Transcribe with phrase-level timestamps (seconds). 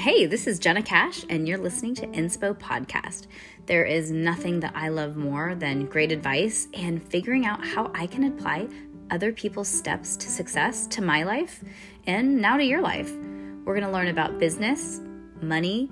[0.00, 3.26] Hey, this is Jenna Cash, and you're listening to Inspo Podcast.
[3.66, 8.06] There is nothing that I love more than great advice and figuring out how I
[8.06, 8.68] can apply
[9.10, 11.62] other people's steps to success to my life
[12.06, 13.12] and now to your life.
[13.12, 15.02] We're going to learn about business,
[15.42, 15.90] money,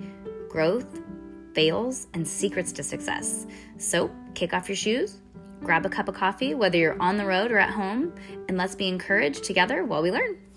[0.49, 1.01] growth,
[1.53, 3.45] fails, and secrets to success.
[3.77, 5.19] So, kick off your shoes,
[5.61, 8.15] grab a cup of coffee, whether you're on the road or at home,
[8.47, 10.48] and let's be encouraged together while we learn.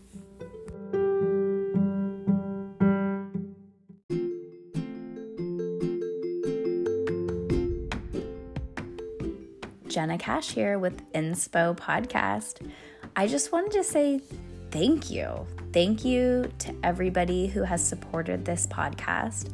[9.93, 12.67] Jenna Cash here with Inspo Podcast.
[13.15, 14.23] I just wanted to say
[14.71, 15.47] thank you.
[15.75, 19.53] Thank you to everybody who has supported this podcast.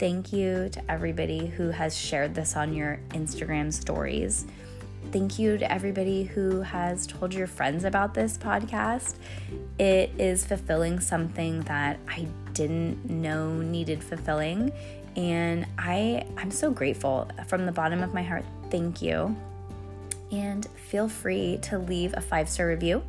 [0.00, 4.46] Thank you to everybody who has shared this on your Instagram stories.
[5.12, 9.14] Thank you to everybody who has told your friends about this podcast.
[9.78, 14.72] It is fulfilling something that I didn't know needed fulfilling.
[15.14, 18.44] And I, I'm so grateful from the bottom of my heart.
[18.72, 19.36] Thank you
[20.30, 23.02] and feel free to leave a five star review,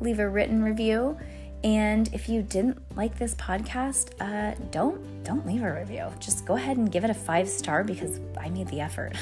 [0.00, 1.18] leave a written review.
[1.64, 6.06] And if you didn't like this podcast, uh, don't don't leave a review.
[6.20, 9.14] Just go ahead and give it a five star because I made the effort.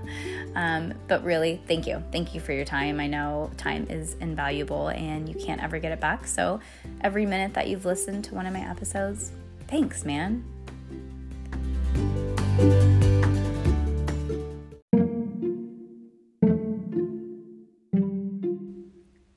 [0.54, 3.00] um, but really, thank you, thank you for your time.
[3.00, 6.26] I know time is invaluable and you can't ever get it back.
[6.26, 6.60] So
[7.00, 9.32] every minute that you've listened to one of my episodes,
[9.66, 10.44] thanks, man.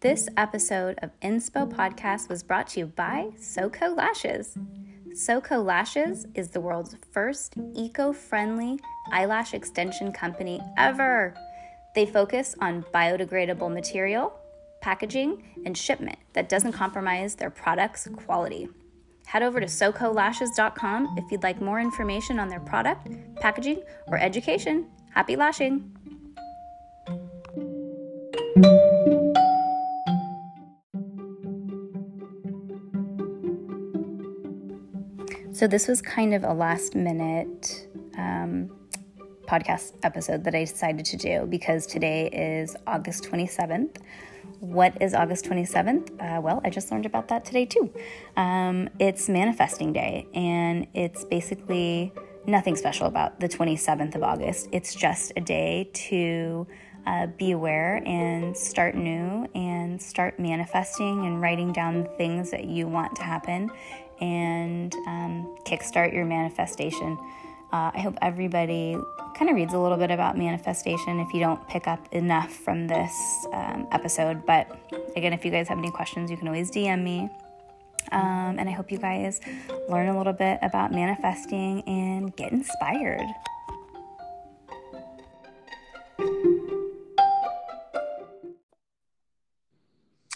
[0.03, 4.57] This episode of Inspo Podcast was brought to you by SoCo Lashes.
[5.13, 8.81] SoCo Lashes is the world's first eco friendly
[9.13, 11.33] eyelash extension company ever.
[11.95, 14.33] They focus on biodegradable material,
[14.81, 18.67] packaging, and shipment that doesn't compromise their product's quality.
[19.25, 23.07] Head over to SoCoLashes.com if you'd like more information on their product,
[23.38, 24.85] packaging, or education.
[25.13, 25.95] Happy lashing!
[35.63, 37.88] So, this was kind of a last minute
[38.18, 38.69] um,
[39.47, 43.96] podcast episode that I decided to do because today is August 27th.
[44.59, 46.12] What is August 27th?
[46.19, 47.94] Uh, well, I just learned about that today too.
[48.35, 52.12] Um, it's Manifesting Day, and it's basically
[52.46, 54.68] nothing special about the 27th of August.
[54.73, 56.68] It's just a day to
[57.06, 62.88] uh, be aware and start new and start manifesting and writing down things that you
[62.88, 63.69] want to happen
[64.22, 67.18] and um, kickstart your manifestation.
[67.72, 68.96] Uh, I hope everybody
[69.35, 72.88] kind of reads a little bit about manifestation if you don't pick up enough from
[72.88, 73.12] this
[73.52, 74.46] um, episode.
[74.46, 74.68] But
[75.16, 77.29] again, if you guys have any questions, you can always DM me.
[78.12, 79.41] Um, and I hope you guys
[79.90, 83.28] learn a little bit about manifesting and get inspired.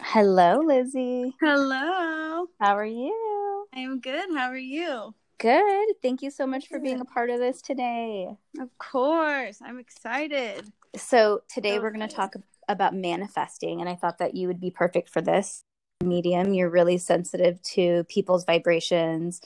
[0.01, 1.35] Hello, Lizzie.
[1.39, 2.47] Hello.
[2.59, 3.46] How are you?
[3.77, 4.29] I am good.
[4.35, 5.13] How are you?
[5.37, 5.87] Good.
[6.01, 8.35] Thank you so much for being a part of this today.
[8.59, 9.59] Of course.
[9.63, 10.63] I'm excited.
[10.95, 12.33] So, today so we're going to talk
[12.67, 15.61] about manifesting, and I thought that you would be perfect for this
[16.03, 16.55] medium.
[16.55, 19.41] You're really sensitive to people's vibrations,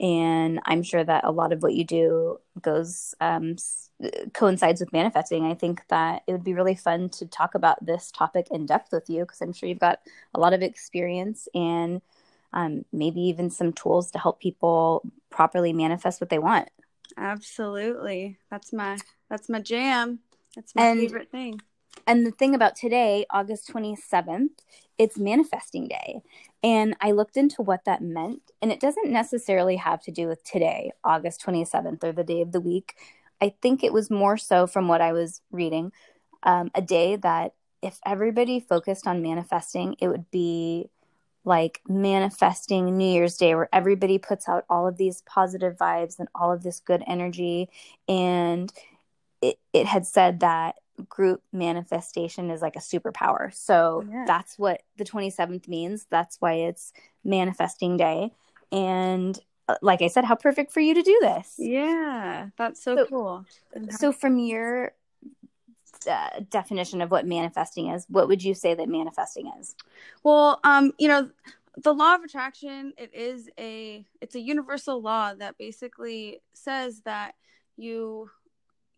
[0.00, 3.54] and I'm sure that a lot of what you do goes um,
[4.34, 5.44] coincides with manifesting.
[5.44, 8.88] I think that it would be really fun to talk about this topic in depth
[8.90, 10.00] with you because I'm sure you've got
[10.34, 12.02] a lot of experience and
[12.56, 16.70] um, maybe even some tools to help people properly manifest what they want.
[17.18, 18.38] Absolutely.
[18.50, 18.96] That's my
[19.28, 20.20] that's my jam.
[20.56, 21.60] That's my and, favorite thing.
[22.06, 24.48] And the thing about today, August 27th,
[24.96, 26.22] it's manifesting day.
[26.62, 30.42] And I looked into what that meant, and it doesn't necessarily have to do with
[30.42, 32.96] today, August 27th, or the day of the week.
[33.40, 35.92] I think it was more so from what I was reading,
[36.42, 37.52] um, a day that
[37.82, 40.88] if everybody focused on manifesting, it would be
[41.46, 46.28] like manifesting New Year's Day, where everybody puts out all of these positive vibes and
[46.34, 47.70] all of this good energy.
[48.08, 48.70] And
[49.40, 50.74] it, it had said that
[51.08, 53.54] group manifestation is like a superpower.
[53.54, 54.24] So yeah.
[54.26, 56.06] that's what the 27th means.
[56.10, 56.92] That's why it's
[57.24, 58.32] manifesting day.
[58.72, 59.38] And
[59.68, 61.54] uh, like I said, how perfect for you to do this.
[61.58, 63.44] Yeah, that's so, so cool.
[63.90, 64.92] So, from your
[66.06, 69.74] uh, definition of what manifesting is, what would you say that manifesting is?
[70.22, 71.30] Well, um, you know,
[71.76, 77.34] the law of attraction it is a it's a universal law that basically says that
[77.76, 78.30] you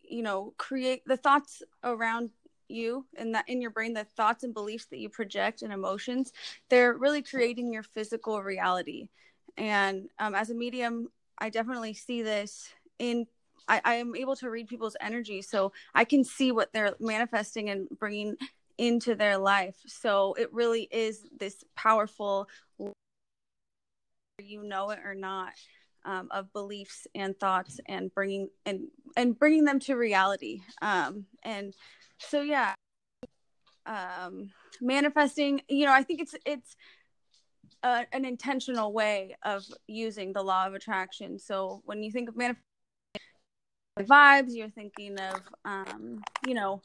[0.01, 2.29] you know create the thoughts around
[2.69, 6.31] you and that in your brain the thoughts and beliefs that you project and emotions
[6.69, 9.09] they're really creating your physical reality
[9.57, 11.09] and um, as a medium
[11.39, 12.69] I definitely see this
[12.99, 13.25] in
[13.69, 17.69] I, I am able to read people's energy so I can see what they're manifesting
[17.69, 18.35] and bringing
[18.77, 19.75] into their life.
[19.85, 22.49] So it really is this powerful,
[24.39, 25.53] you know it or not,
[26.05, 30.61] um, of beliefs and thoughts and bringing and and bringing them to reality.
[30.81, 31.73] Um, and
[32.17, 32.73] so yeah,
[33.85, 34.51] um,
[34.81, 35.61] manifesting.
[35.67, 36.75] You know, I think it's it's
[37.83, 41.39] an intentional way of using the law of attraction.
[41.39, 42.68] So when you think of manifesting
[44.03, 46.81] vibes, you're thinking of um, you know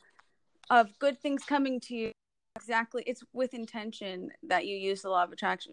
[0.70, 2.12] of good things coming to you.
[2.56, 5.72] Exactly it's with intention that you use the law of attraction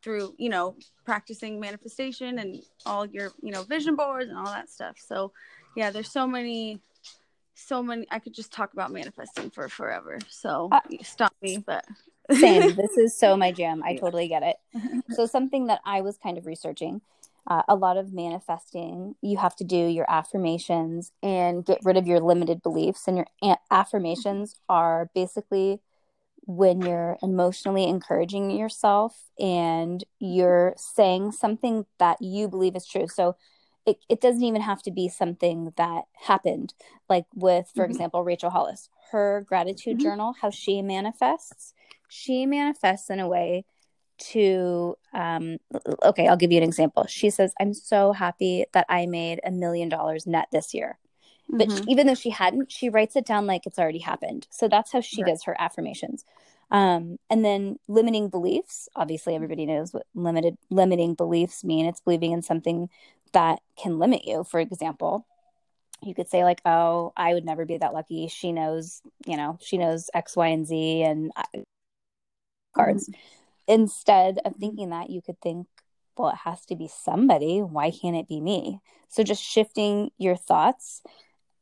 [0.00, 4.70] through you know practicing manifestation and all your you know vision boards and all that
[4.70, 4.96] stuff.
[4.96, 5.32] So
[5.76, 6.80] yeah there's so many
[7.54, 10.18] so many i could just talk about manifesting for forever.
[10.28, 11.84] So uh, stop me but
[12.30, 12.74] same.
[12.76, 13.82] This is so my jam.
[13.84, 14.56] I totally get it.
[15.10, 17.00] So something that i was kind of researching
[17.50, 22.06] uh, a lot of manifesting, you have to do your affirmations and get rid of
[22.06, 23.08] your limited beliefs.
[23.08, 25.80] And your a- affirmations are basically
[26.46, 33.08] when you're emotionally encouraging yourself and you're saying something that you believe is true.
[33.08, 33.36] So
[33.84, 36.72] it, it doesn't even have to be something that happened.
[37.08, 37.90] Like with, for mm-hmm.
[37.90, 40.04] example, Rachel Hollis, her gratitude mm-hmm.
[40.04, 41.74] journal, how she manifests,
[42.08, 43.64] she manifests in a way
[44.20, 45.58] to um
[46.04, 47.06] okay i'll give you an example.
[47.08, 50.98] She says i'm so happy that i made a million dollars net this year.
[51.48, 51.84] But mm-hmm.
[51.84, 54.46] she, even though she hadn't she writes it down like it's already happened.
[54.50, 55.30] So that's how she right.
[55.30, 56.24] does her affirmations.
[56.70, 58.88] Um and then limiting beliefs.
[58.94, 61.86] Obviously everybody knows what limited limiting beliefs mean.
[61.86, 62.88] It's believing in something
[63.32, 64.44] that can limit you.
[64.44, 65.26] For example
[66.02, 68.28] you could say like oh i would never be that lucky.
[68.28, 71.44] She knows you know she knows x y and z and I,
[72.74, 73.08] cards.
[73.08, 73.39] Mm-hmm
[73.70, 75.68] instead of thinking that you could think
[76.18, 77.60] well it has to be somebody.
[77.60, 78.80] Why can't it be me?
[79.08, 81.02] So just shifting your thoughts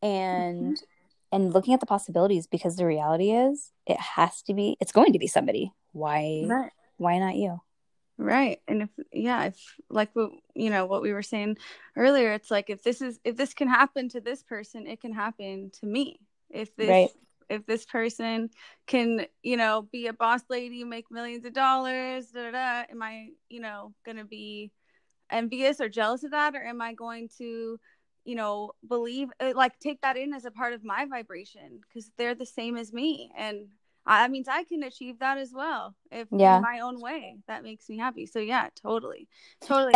[0.02, 1.36] and mm-hmm.
[1.36, 5.12] and looking at the possibilities because the reality is it has to be it's going
[5.12, 5.72] to be somebody.
[5.92, 6.72] Why right.
[6.96, 7.60] why not you?
[8.16, 8.58] Right.
[8.66, 11.58] And if yeah if like what you know what we were saying
[11.94, 15.12] earlier it's like if this is if this can happen to this person it can
[15.12, 16.20] happen to me.
[16.50, 17.10] If this right
[17.48, 18.50] if this person
[18.86, 23.02] can, you know, be a boss lady, make millions of dollars, da, da, da, am
[23.02, 24.70] I, you know, going to be
[25.30, 26.54] envious or jealous of that?
[26.54, 27.78] Or am I going to,
[28.24, 32.10] you know, believe, uh, like, take that in as a part of my vibration because
[32.18, 33.30] they're the same as me.
[33.36, 33.68] And
[34.06, 36.56] that means I can achieve that as well if yeah.
[36.56, 37.38] in my own way.
[37.46, 38.26] That makes me happy.
[38.26, 39.28] So, yeah, totally.
[39.62, 39.94] Totally.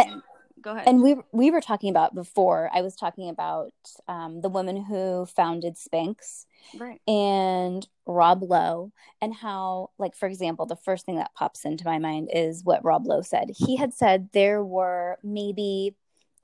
[0.63, 0.89] And, go ahead.
[0.89, 2.71] And we we were talking about before.
[2.73, 3.73] I was talking about
[4.09, 6.47] um, the woman who founded Spanx,
[6.79, 7.01] right.
[7.09, 11.99] and Rob Lowe, and how, like for example, the first thing that pops into my
[11.99, 13.51] mind is what Rob Lowe said.
[13.57, 15.97] He had said there were maybe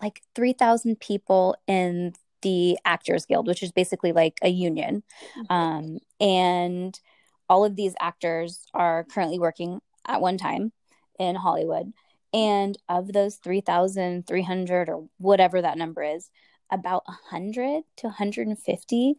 [0.02, 5.02] like three thousand people in the Actors Guild, which is basically like a union,
[5.36, 5.52] mm-hmm.
[5.52, 6.98] um, and
[7.48, 10.72] all of these actors are currently working at one time
[11.18, 11.92] in Hollywood
[12.32, 16.30] and of those 3,300 or whatever that number is,
[16.70, 19.14] about 100 to 150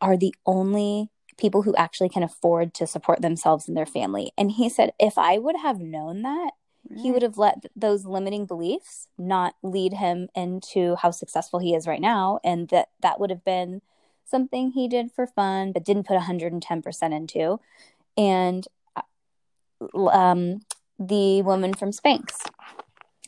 [0.00, 4.32] are the only people who actually can afford to support themselves and their family.
[4.36, 6.50] And he said, if I would have known that,
[6.88, 7.00] right.
[7.00, 11.86] he would have let those limiting beliefs not lead him into how successful he is
[11.86, 12.38] right now.
[12.44, 13.80] And that that would have been
[14.24, 17.58] something he did for fun, but didn't put 110% into.
[18.16, 20.60] And uh, um,
[21.06, 22.46] the woman from Spanx.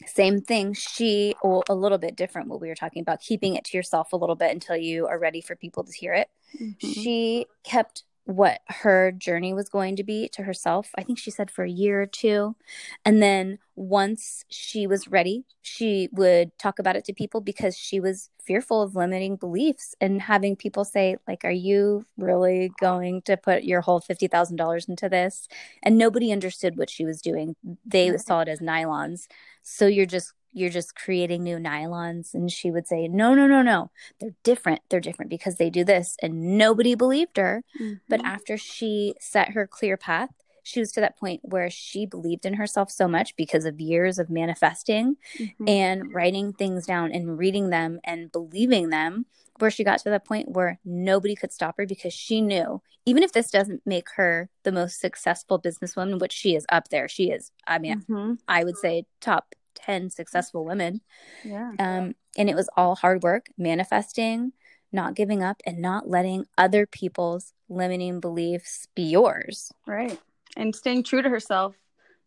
[0.07, 0.75] Same thing.
[0.75, 4.13] She, well, a little bit different what we were talking about, keeping it to yourself
[4.13, 6.29] a little bit until you are ready for people to hear it.
[6.61, 6.87] Mm-hmm.
[6.87, 10.91] She kept what her journey was going to be to herself.
[10.97, 12.57] I think she said for a year or two.
[13.05, 18.01] And then once she was ready, she would talk about it to people because she
[18.01, 23.39] was fearful of limiting beliefs and having people say like are you really going to
[23.39, 25.49] put your whole $50,000 into this?
[25.83, 27.57] And nobody understood what she was doing.
[27.85, 29.27] They saw it as nylons.
[29.63, 33.61] So you're just you're just creating new nylons and she would say no no no
[33.61, 37.95] no they're different they're different because they do this and nobody believed her mm-hmm.
[38.09, 40.31] but after she set her clear path
[40.63, 44.19] she was to that point where she believed in herself so much because of years
[44.19, 45.69] of manifesting mm-hmm.
[45.69, 49.27] and writing things down and reading them and believing them
[49.59, 53.23] where she got to the point where nobody could stop her because she knew even
[53.23, 57.31] if this doesn't make her the most successful businesswoman which she is up there she
[57.31, 58.33] is i mean mm-hmm.
[58.49, 61.01] i would say top 10 successful women.
[61.45, 61.73] Yeah.
[61.79, 64.53] Um, and it was all hard work, manifesting,
[64.93, 69.73] not giving up, and not letting other people's limiting beliefs be yours.
[69.87, 70.19] Right.
[70.57, 71.75] And staying true to herself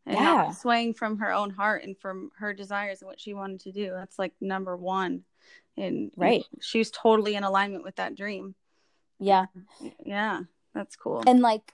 [0.06, 0.24] and Yeah.
[0.24, 3.72] not swaying from her own heart and from her desires and what she wanted to
[3.72, 3.92] do.
[3.92, 5.24] That's like number one.
[5.78, 6.46] And Right.
[6.62, 8.56] she was totally in alignment with that dream.
[9.20, 9.46] Yeah.
[10.06, 10.42] Yeah,
[10.78, 11.24] that's cool.
[11.28, 11.74] And like,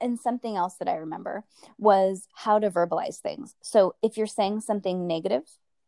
[0.00, 1.44] and something else that I remember
[1.78, 3.54] was how to verbalize things.
[3.60, 5.42] So if you're saying something negative,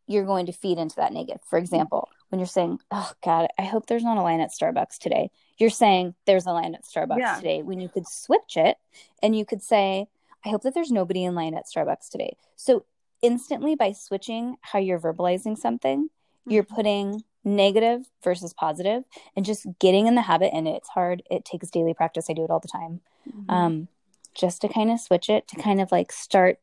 [0.07, 1.41] you're going to feed into that negative.
[1.49, 4.99] For example, when you're saying, "Oh God, I hope there's not a line at Starbucks
[4.99, 7.37] today," you're saying there's a line at Starbucks Yeah.
[7.37, 7.63] today.
[7.63, 8.79] When you could switch it,
[9.23, 10.09] and you could say,
[10.45, 12.85] "I hope that there's nobody in line at Starbucks today." So
[13.23, 16.11] instantly, by switching how you're verbalizing something,
[16.47, 16.77] you're Mhm.
[16.77, 20.51] putting negative versus positive, and just getting in the habit.
[20.53, 21.23] And it's hard.
[21.31, 22.27] It takes daily practice.
[22.29, 23.01] I do it all the time
[23.49, 23.53] Mhm.
[23.53, 23.89] um,
[24.35, 26.59] just to kind of switch it to kind of like start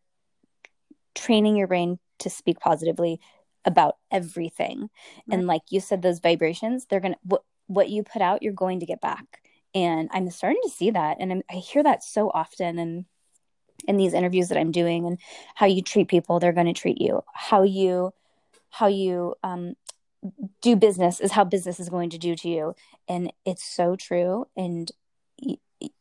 [1.16, 3.20] training your brain to speak positively
[3.66, 4.90] about everything
[5.32, 8.80] and like you said those vibrations they're gonna what, what you put out you're going
[8.80, 9.42] to get back
[9.74, 13.06] and i'm starting to see that and I'm, i hear that so often and
[13.88, 15.18] in these interviews that i'm doing and
[15.56, 18.14] how you treat people they're going to treat you how you
[18.70, 19.76] how you um,
[20.62, 22.76] do business is how business is going to do to you.
[23.08, 24.46] And it's so true.
[24.56, 24.92] And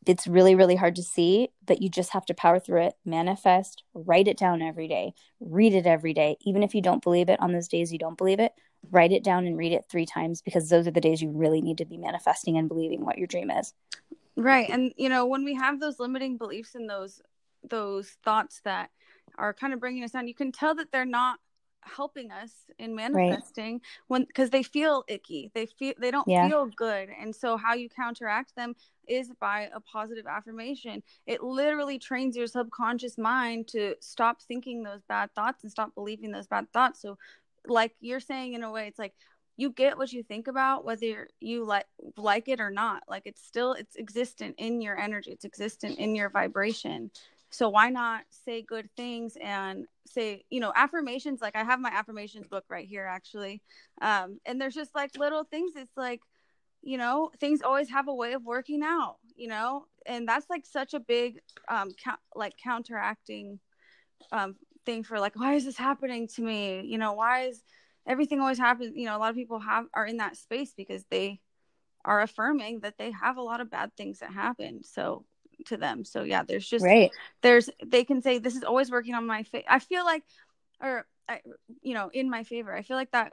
[0.07, 3.83] it's really really hard to see but you just have to power through it manifest
[3.95, 6.37] write it down every day read it every day.
[6.43, 8.53] Even if you don't believe it on those days you don't believe it
[8.91, 11.61] write it down and read it three times because those are the days you really
[11.61, 13.75] need to be manifesting and believing what your dream is.
[14.37, 14.69] Right.
[14.69, 17.21] And you know when we have those limiting beliefs and those
[17.69, 18.91] those thoughts that
[19.39, 21.39] are kind of bringing us down you can tell that they're not
[21.85, 25.51] helping us in manifesting when because they feel icky.
[25.55, 26.49] They feel they don't Yeah.
[26.49, 27.09] feel good.
[27.21, 28.75] And so how you counteract them
[29.09, 31.03] is by a positive affirmation.
[31.27, 36.31] It literally trains your subconscious mind to stop thinking those bad thoughts and stop believing
[36.31, 37.01] those bad thoughts.
[37.01, 37.19] So
[37.67, 39.15] like you're saying in a way it's like
[39.57, 41.87] you get what you think about whether you like
[42.17, 43.03] like it or not.
[43.09, 45.33] Like it's still it's existent in your energy.
[45.33, 47.11] It's existent in your vibration
[47.53, 51.91] so why not say good things and say you know affirmations like i have my
[51.91, 53.63] affirmations book right here actually.
[54.01, 56.21] Um and there's just like little things it's like
[56.83, 59.87] you know things always have a way of working out you know?
[60.07, 63.61] And that's like such a big um count, like counteracting
[64.33, 64.57] um
[64.87, 66.83] thing for like why is this happening to me?
[66.87, 67.63] You know why is
[68.07, 71.05] everything always happens you know a lot of people have are in that space because
[71.11, 71.41] they
[72.05, 75.25] are affirming that they have a lot of bad things that happen so
[75.67, 76.05] to them.
[76.05, 77.11] So yeah there's just right.
[77.43, 80.23] there's they can say this is always working on my face i feel like
[80.81, 81.41] or I,
[81.83, 82.75] you know in my favor.
[82.75, 83.33] I feel like that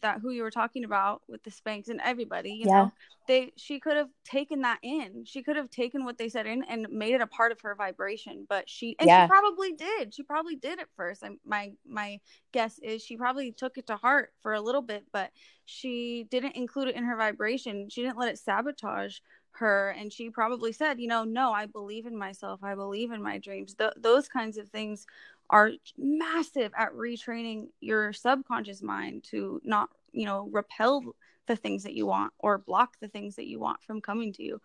[0.00, 2.84] that who you were talking about with the Spanx and everybody you Yeah.
[2.84, 2.92] know
[3.26, 5.24] they she could have taken that in.
[5.24, 7.74] She could have taken what they said in and made it a part of her
[7.74, 9.24] vibration but she and Yeah.
[9.24, 10.14] she probably did.
[10.14, 11.22] She probably did at first.
[11.24, 12.20] I, my my
[12.52, 15.30] guess is she probably took it to heart for a little bit but
[15.66, 17.88] she didn't include it in her vibration.
[17.90, 19.18] She didn't let it sabotage
[19.58, 22.60] her and she probably said you know no i believe in myself.
[22.62, 23.74] I believe in my dreams.
[23.74, 25.06] Th- those kinds of things
[25.50, 31.02] are massive at retraining your subconscious mind to not you know repel
[31.46, 34.42] the things that you want or block the things that you want from coming to
[34.42, 34.60] you.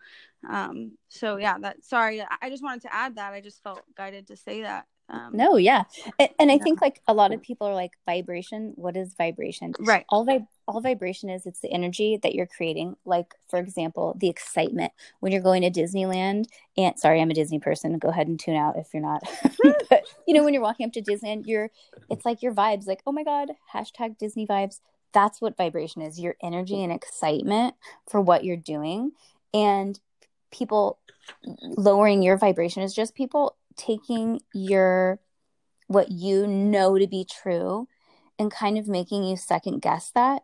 [0.48, 3.32] Um so yeah that sorry i I just wanted to add that.
[3.32, 5.84] I just felt guided to say that um no yeah.
[6.18, 6.62] And, and i Yeah.
[6.62, 9.72] think like a lot of people are like vibration what is vibration?
[9.80, 10.04] Right.
[10.08, 12.96] all vib- all vibration is it's the energy that you're creating.
[13.04, 14.92] Like for example the excitement.
[15.20, 16.44] When you're going to disneyland
[16.76, 19.22] and sorry i'm a disney person go ahead and tune out if you're not.
[19.90, 21.70] But you know when you're walking up to disneyland you're
[22.08, 24.80] it's like your vibes like oh my god hashtag disney vibes.
[25.12, 27.74] That's what vibration is your energy and excitement
[28.08, 29.10] for what you're doing.
[29.52, 29.98] And
[30.52, 30.98] people
[31.62, 35.20] lowering your vibration is just people taking your
[35.86, 37.88] what you know to be true
[38.38, 40.42] and kind of making you second guess that.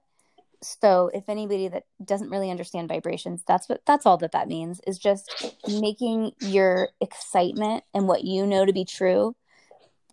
[0.62, 4.80] So if anybody that doesn't really understand vibrations that's what that's all that that means
[4.86, 9.36] is just making your excitement and what you know to be true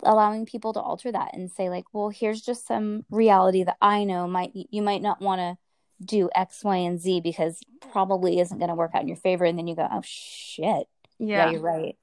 [0.03, 4.03] allowing people to alter that and say like well here's just some reality that i
[4.03, 5.58] know might you might not want to
[6.06, 7.62] do x y and z because
[7.92, 9.46] probably isn't going to work out in your favor.
[9.46, 10.88] And then you go oh shit.
[11.20, 11.51] Yeah, yeah.
[11.51, 11.96] you're right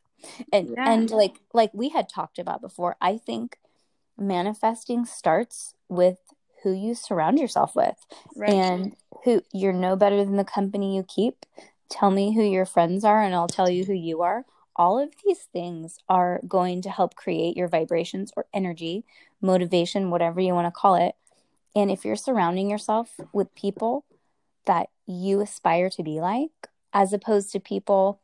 [0.53, 0.93] and Yeah.
[0.93, 3.59] and like like we had talked about before i think
[4.19, 6.19] manifesting starts with
[6.63, 7.97] who you surround yourself with
[8.37, 8.51] right.
[8.51, 11.47] and who you're no better than the company you keep.
[11.89, 14.45] Tell me who your friends are and i'll tell you who you are.
[14.77, 19.05] All of these things are going to help create your vibrations or energy
[19.41, 21.15] motivation whatever you want to call it.
[21.75, 24.05] And if you're surrounding yourself with people
[24.67, 26.51] that you aspire to be like
[26.93, 28.20] as opposed to people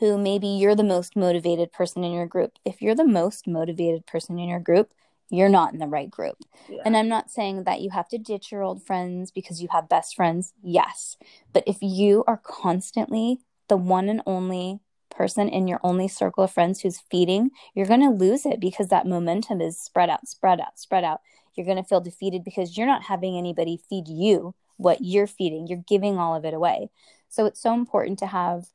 [0.00, 2.58] who maybe you're the most motivated person in your group.
[2.64, 4.92] If you're the most motivated person in your group,
[5.30, 6.36] you're not in the right group.
[6.68, 6.82] yeah.
[6.84, 9.88] And I'm not saying that you have to ditch your old friends because you have
[9.88, 10.52] best friends.
[10.62, 11.16] Yes.
[11.52, 16.52] But if you are constantly the one and only person in your only circle of
[16.52, 20.60] friends who's feeding, you're going to lose it because that momentum is spread out, spread
[20.60, 21.20] out, spread out.
[21.54, 25.66] You're going to feel defeated because you're not having anybody feed you what you're feeding.
[25.66, 26.90] You're giving all of it away.
[27.28, 28.66] So it's so important to have,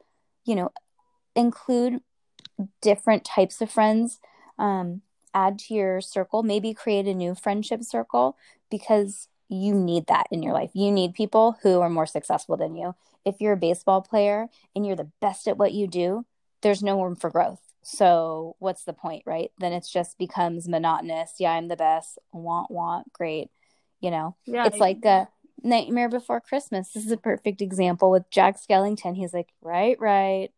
[0.45, 0.71] you know,
[1.39, 2.01] include
[2.81, 4.19] different types of friends.
[4.57, 5.01] Um,
[5.33, 8.35] add to your circle, maybe create a new friendship circle
[8.69, 10.71] because you need that in your life.
[10.73, 12.95] You need people who are more successful than you.
[13.25, 16.25] If you're a baseball player and you're the best at what you do,
[16.61, 17.61] there's no room for growth.
[17.81, 19.51] So what's the point, right?
[19.59, 21.35] Then it just becomes monotonous.
[21.39, 22.19] Yeah, I'm the best.
[22.31, 23.49] Want, want, great.
[24.01, 25.27] You know, yeah, it's like a
[25.63, 26.91] Nightmare Before Christmas.
[26.93, 29.15] This is a perfect example with Jack Skellington.
[29.15, 30.51] He's like, right, right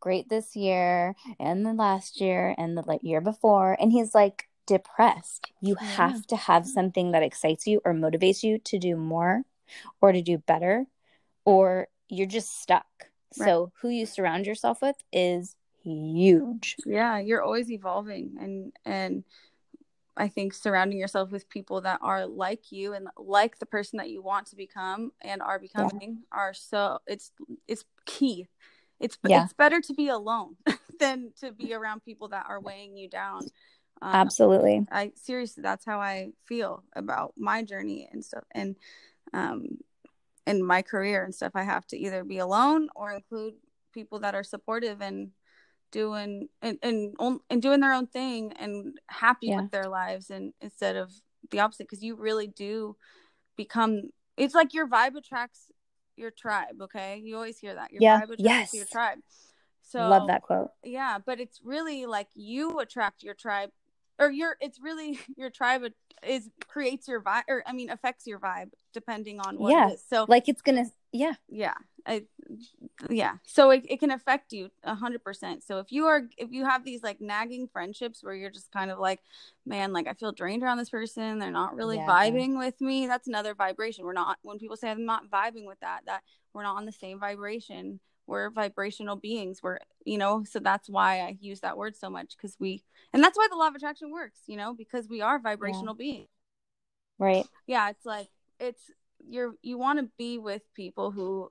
[0.00, 3.76] great this year and the last year and the year before.
[3.80, 5.50] And he's like depressed.
[5.60, 5.88] You yeah.
[5.88, 9.42] have to have something that excites you or motivates you to do more
[10.00, 10.86] or to do better,
[11.44, 12.86] or you're just stuck.
[13.38, 13.46] Right.
[13.46, 16.76] So, who you surround yourself with is huge.
[16.86, 19.24] Yeah, you're always evolving and and
[20.18, 24.10] I think surrounding yourself with people that are like you and like the person that
[24.10, 26.38] you want to become and are becoming yeah.
[26.38, 27.30] are so it's
[27.68, 28.48] it's key
[29.00, 29.44] it's yeah.
[29.44, 30.56] it's better to be alone
[31.00, 33.42] than to be around people that are weighing you down.
[34.00, 34.86] Um, Absolutely.
[34.90, 38.76] I seriously, that's how I feel about my journey and stuff, and
[39.32, 39.78] um,
[40.46, 41.52] in my career and stuff.
[41.54, 43.54] I have to either be alone or include
[43.92, 45.30] people that are supportive and
[45.90, 47.14] doing and and,
[47.50, 49.62] and doing their own thing and happy yeah.
[49.62, 51.12] with their lives, and instead of
[51.50, 52.96] the opposite, because you really do
[53.56, 54.10] become.
[54.36, 55.66] It's like your vibe attracts
[56.18, 56.80] your tribe.
[56.82, 57.92] Okay, you always hear that.
[57.92, 58.22] Your yeah.
[58.22, 58.74] attracts yes.
[58.74, 59.18] your tribe.
[59.82, 60.70] So love that quote.
[60.84, 63.70] Yeah, but it's really like you attract your tribe,
[64.18, 64.56] or your.
[64.60, 65.82] It's really your tribe
[66.26, 69.88] is creates your vibe, or I mean affects your vibe depending on what yeah.
[69.88, 70.04] it is.
[70.08, 71.74] So like it's gonna yeah yeah
[72.08, 72.22] I,
[73.10, 73.34] yeah.
[73.46, 75.62] So it, it can affect you a hundred percent.
[75.62, 78.90] So if you are if you have these like nagging friendships where you're just kind
[78.90, 79.20] of like
[79.66, 81.38] man like i feel drained around this person.
[81.38, 82.06] They're not really yeah.
[82.06, 83.06] vibing with me.
[83.06, 84.06] That's another vibration.
[84.06, 86.22] We're not when people say i'm not vibing with that that
[86.54, 88.00] we're not on the same vibration.
[88.26, 89.62] We're vibrational beings.
[89.62, 93.22] We're you know so that's why i use that word so much because we and
[93.22, 96.04] that's why the law of attraction works you know because we are vibrational yeah.
[96.04, 96.28] beings.
[97.18, 97.46] Right.
[97.66, 98.90] Yeah it's like it's
[99.28, 101.50] you're you want to be with people who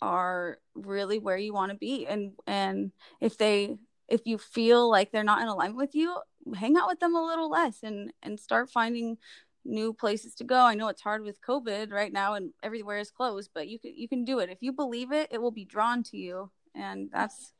[0.00, 3.76] are really where you want to be and and if they
[4.08, 6.16] if you feel like they're not in alignment with you
[6.54, 9.18] hang out with them a little less and and start finding
[9.64, 10.56] new places to go.
[10.56, 13.96] I know it's hard with covid right now and everywhere is closed but you can
[13.96, 14.50] you can do it.
[14.50, 17.52] If you believe it it will be drawn to you and that's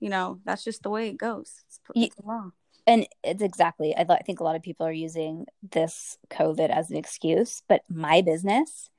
[0.00, 1.64] you know that's just the way it goes.
[1.66, 2.50] It's, it's law.
[2.86, 6.90] And it's exactly I, I think a lot of people are using this covid as
[6.90, 8.90] an excuse but my business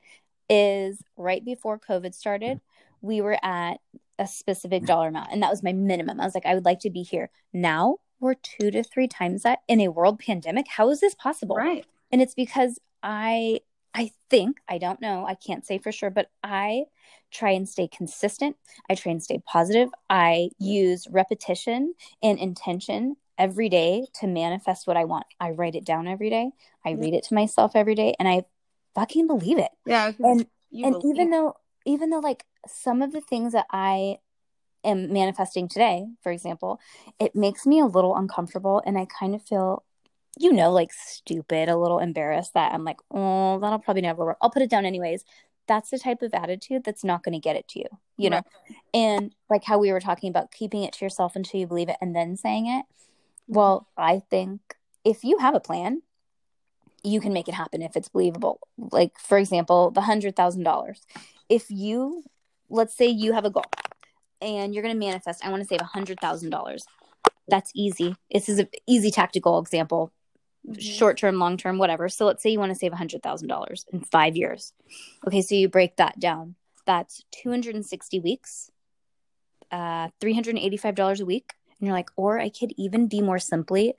[0.49, 2.61] is right before COVID started,
[3.07, 3.79] we were at
[4.19, 6.19] a specific dollar amount, and that was my minimum.
[6.19, 7.29] I was like, I would like to be here.
[7.53, 10.67] Now we're two to three times that in a world pandemic.
[10.67, 11.55] How is this possible?
[11.55, 11.85] Right.
[12.11, 13.61] And it's because I
[13.93, 16.83] I think, I don't know, I can't say for sure, but I
[17.31, 18.55] try and stay consistent.
[18.89, 19.89] I try and stay positive.
[20.07, 25.25] I use repetition and intention every day to manifest what I want.
[25.39, 26.51] I write it down every day.
[26.85, 28.43] I read it to myself every day and I
[28.93, 29.71] fucking believe it.
[29.85, 30.11] Yeah.
[30.19, 34.17] And and even though even though like some of the things that I
[34.83, 36.79] am manifesting today, for example,
[37.19, 39.83] it makes me a little uncomfortable and I kind of feel
[40.39, 44.37] you know like stupid, a little embarrassed that I'm like, "Oh, that'll probably never work.
[44.41, 45.25] I'll put it down anyways."
[45.67, 48.41] That's the type of attitude that's not going to get it to you, you know.
[48.93, 51.97] And like how we were talking about keeping it to yourself until you believe it
[51.99, 52.85] and then saying it.
[53.47, 54.61] Well, I think
[55.03, 56.03] if you have a plan
[57.03, 58.59] you can make it happen if it's believable.
[58.77, 60.99] Like, for example, the $100,000.
[61.49, 62.23] If you,
[62.69, 63.65] let's say you have a goal
[64.41, 66.81] and you're going to manifest, I want to save $100,000.
[67.47, 68.15] That's easy.
[68.31, 70.11] This is an easy tactical example,
[70.67, 70.79] mm-hmm.
[70.79, 72.09] short term, long term, whatever.
[72.09, 74.73] So let's say you want to save $100,000 in five years.
[75.25, 76.55] Okay, so you break that down.
[76.85, 78.71] That's 260 weeks,
[79.71, 81.53] uh, $385 a week.
[81.79, 83.93] And you're like, or I could even be more simply,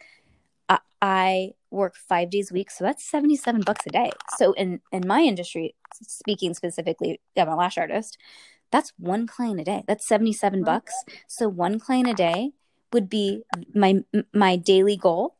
[0.69, 4.81] I, I work five days a week so that's 77 bucks a day so in
[4.91, 8.17] in my industry speaking specifically i'm a lash artist
[8.71, 9.85] that's one client a day.
[9.87, 10.95] That's 77 bucks.
[11.27, 12.53] So one client a day
[12.93, 13.43] would be
[13.75, 14.03] my
[14.33, 15.37] my daily goal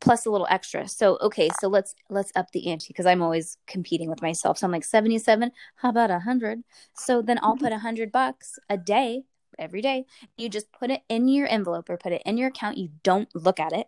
[0.00, 0.88] plus a little extra.
[0.88, 4.58] So okay so let's let's up the ante because i'm always competing with myself.
[4.58, 6.62] So i'm like 77 how about 100
[6.94, 7.64] so then i'll mm-hmm.
[7.64, 9.22] put 100 bucks a day
[9.58, 10.06] every day.
[10.36, 12.78] You just put it in your envelope or put it in your account.
[12.78, 13.86] You don't look at it.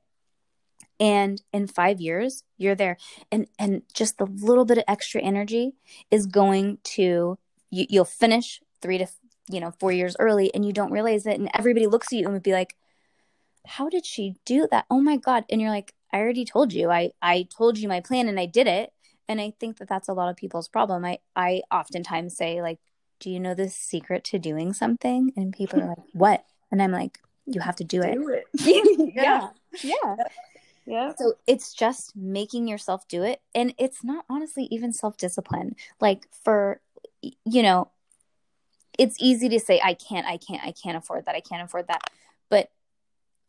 [1.01, 2.97] And in 5 years you're there.
[3.33, 5.75] And and just the little bit of extra energy
[6.11, 7.39] is going to
[7.71, 9.07] you, you'll finish 3 to
[9.49, 11.39] you know, four years early and you don't realize it.
[11.39, 12.77] And everybody looks at you and would be like,
[13.67, 14.87] how did she do that?
[14.91, 15.45] Oh my God.
[15.51, 16.91] And you're like, I already told you.
[16.91, 18.93] I, I told you my plan and I did it.
[19.29, 21.05] And I think that that's a lot of people's problem.
[21.05, 22.79] I, I oftentimes say, like,
[23.21, 25.33] do you know the secret to doing something?
[25.37, 26.45] And people are like, what?
[26.71, 28.15] And I'm like, you have to do it.
[28.15, 28.45] Do it.
[29.15, 29.49] yeah.
[29.83, 30.17] Yeah.
[30.87, 31.15] Yeah.
[31.17, 33.41] So it's just making yourself do it.
[33.55, 35.77] And it's not honestly even self discipline.
[36.01, 36.83] Like, for,
[37.23, 37.91] you know,
[38.99, 41.35] it's easy to say, I can't, I can't, I can't afford that.
[41.35, 42.11] I can't afford that.
[42.51, 42.71] But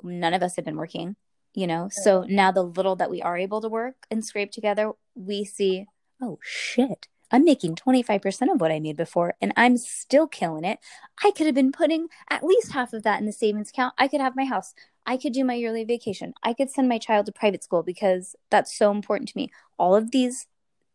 [0.03, 1.15] none of us have been working,
[1.53, 1.89] you know?
[1.91, 5.85] So now the little that we are able to work and scrape together, we see,
[6.21, 10.79] oh shit, I'm making 25% of what I made before and I'm still killing it.
[11.23, 13.93] I could have been putting at least half of that in the savings account.
[13.97, 14.73] I could have my house.
[15.05, 16.33] I could do my yearly vacation.
[16.43, 19.51] I could send my child to private school because that's so important to me.
[19.77, 20.47] All of these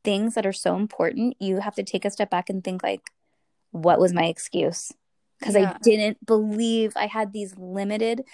[0.03, 3.11] things that are so important, you have to take a step back and think like,
[3.71, 4.93] what was my excuse?
[5.39, 5.71] Because Yeah.
[5.75, 8.25] I didn't believe I had these limited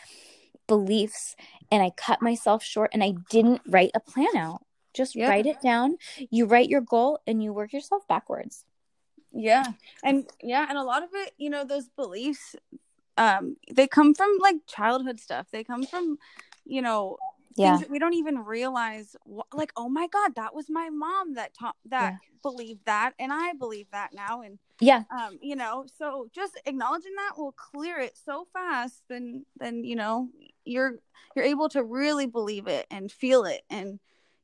[0.66, 1.36] beliefs
[1.70, 4.64] and I cut myself short and I didn't write a plan out.
[4.94, 5.28] Just Yeah.
[5.28, 5.98] write it down.
[6.30, 8.64] You write your goal and you work yourself backwards.
[9.32, 9.72] Yeah.
[10.02, 12.56] And yeah, and a lot of it, you know, those beliefs
[13.18, 15.46] um they come from like childhood stuff.
[15.50, 16.18] They come from,
[16.64, 17.18] you know,
[17.56, 17.80] Yeah.
[17.88, 21.76] we don't even realize wh- like oh my god, that was my mom that taught
[21.86, 22.18] that Yeah.
[22.42, 25.04] believed that and I believe that now and Yeah.
[25.10, 29.96] um you know, so just acknowledging that will clear it so fast then then you
[29.96, 30.28] know,
[30.64, 30.96] you're
[31.34, 33.98] you're able to really believe it and feel it and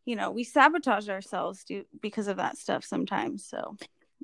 [0.05, 3.45] you know, we sabotage ourselves do, because of that stuff sometimes.
[3.47, 3.77] So,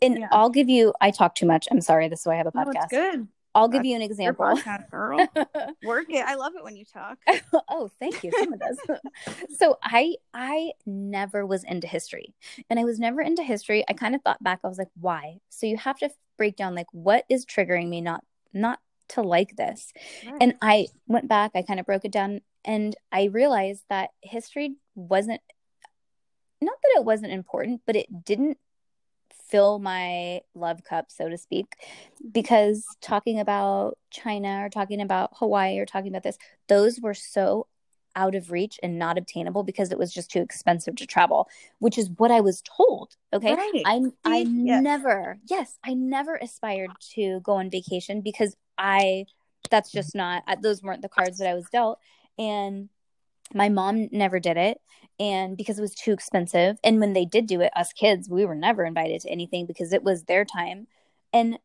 [0.03, 0.29] And Yeah.
[0.33, 1.68] I'll give you, I talk too much.
[1.70, 2.09] I'm sorry.
[2.09, 2.85] This is why I have a no, podcast.
[2.85, 3.29] it's good.
[3.54, 4.44] I'll give you an example.
[4.44, 5.18] podcast, girl.
[5.84, 6.24] Work it.
[6.24, 7.18] I love it when you talk.
[7.68, 8.30] oh, thank you.
[8.38, 9.00] Someone does.
[9.58, 12.34] so I I never was into history.
[12.70, 13.84] And I was never into history.
[13.88, 15.38] I kind of thought back, I was like, why?
[15.48, 18.78] So you have to break down like what is triggering me not not
[19.11, 19.92] to like this.
[20.40, 24.76] And I went back, I kind of broke it down, and I realized that history
[24.94, 25.40] wasn't
[26.61, 28.58] not that it wasn't important, but it didn't
[29.48, 31.66] fill my love cup, so to speak,
[32.32, 37.66] because talking about China or talking about Hawaii or talking about this, those were so
[38.16, 41.96] out of reach and not obtainable because it was just too expensive to travel, which
[41.96, 43.16] is what I was told.
[43.32, 43.54] Okay.
[43.54, 43.82] Right.
[43.84, 44.82] I I Yes.
[44.82, 49.26] never, yes, I never aspired to go on vacation because I
[49.70, 51.98] that's just not those weren't the cards that I was dealt
[52.38, 52.88] and
[53.54, 54.80] my mom never did it
[55.20, 58.44] and because it was too expensive and when they did do it us kids we
[58.44, 60.87] were never invited to anything because it was their time
[61.33, 61.59] and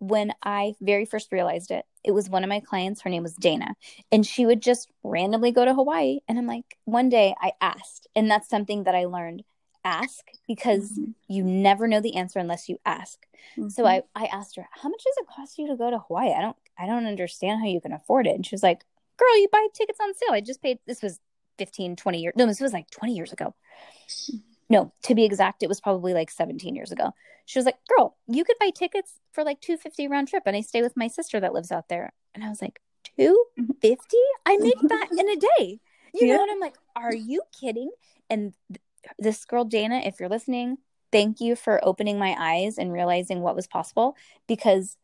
[0.00, 3.00] when I very first realized it, it was one of my clients.
[3.00, 3.74] Her name was Dana,
[4.12, 6.18] and she would just randomly go to Hawaii.
[6.28, 9.44] And I'm like, one day I asked, and that's something that I learned
[9.82, 11.14] ask because Mhm.
[11.28, 13.26] you never know the answer unless you ask.
[13.68, 13.88] So Mhm.
[13.88, 16.32] I, I asked her, how much does it cost you to go to Hawaii?
[16.34, 18.34] I don't, I don't understand how you can afford it.
[18.34, 18.84] And she was like,
[19.16, 20.32] girl, you buy tickets on sale.
[20.32, 21.20] I just paid, this was
[21.58, 22.34] 15, 20 years.
[22.36, 23.54] No, this was like 20 years ago.
[24.30, 24.38] Hmm.
[24.70, 27.12] No, to be exact, it was probably like 17 years ago.
[27.46, 30.44] She was like, girl, you could buy tickets for like 250 round trip.
[30.46, 32.12] And I stay with my sister that lives out there.
[32.34, 32.80] And I was like,
[33.18, 34.16] 250?
[34.46, 35.80] I make that in a day.
[36.16, 36.36] You Yeah.
[36.36, 37.90] know, and I'm like, are you kidding?
[38.30, 38.80] And th-
[39.18, 40.76] this girl, Dana, if you're listening,
[41.10, 44.96] thank you for opening my eyes and realizing what was possible because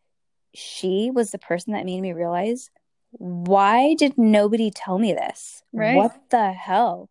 [0.54, 2.70] she was the person that made me realize
[3.12, 5.62] why did nobody tell me this?
[5.72, 5.96] Right.
[5.96, 7.10] What the hell?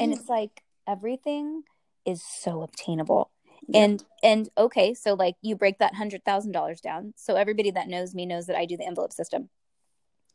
[0.00, 1.62] And it's like everything
[2.04, 3.30] is so obtainable.
[3.68, 3.84] Yeah.
[3.84, 7.14] And and okay, so like you break that hundred thousand dollars down.
[7.16, 9.50] So everybody that knows me knows that I do the envelope system.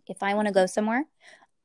[0.08, 1.06] If I want to go somewhere,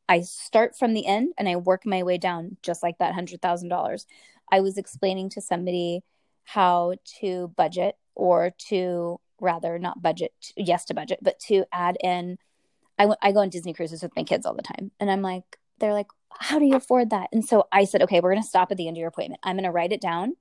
[0.08, 3.40] I start from the end and I work my way down just like that hundred
[3.40, 4.06] thousand dollars.
[4.50, 6.02] I was explaining to somebody
[6.44, 12.38] how to budget or to rather not budget, yes to budget, but to add in.
[13.22, 15.44] I go on Disney cruises with my kids all the time, and I'm like,
[15.78, 17.28] they're like, how do you afford that?
[17.32, 19.40] And so I said, okay, we're gonna stop at the end of your appointment.
[19.42, 20.34] I'm gonna write it down,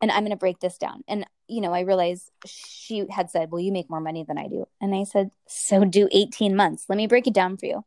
[0.00, 1.02] and I'm gonna break this down.
[1.08, 4.48] And you know, I realized she had said, well, you make more money than I
[4.48, 6.86] do, and I said, so do 18 months.
[6.88, 7.84] Let me break it down for you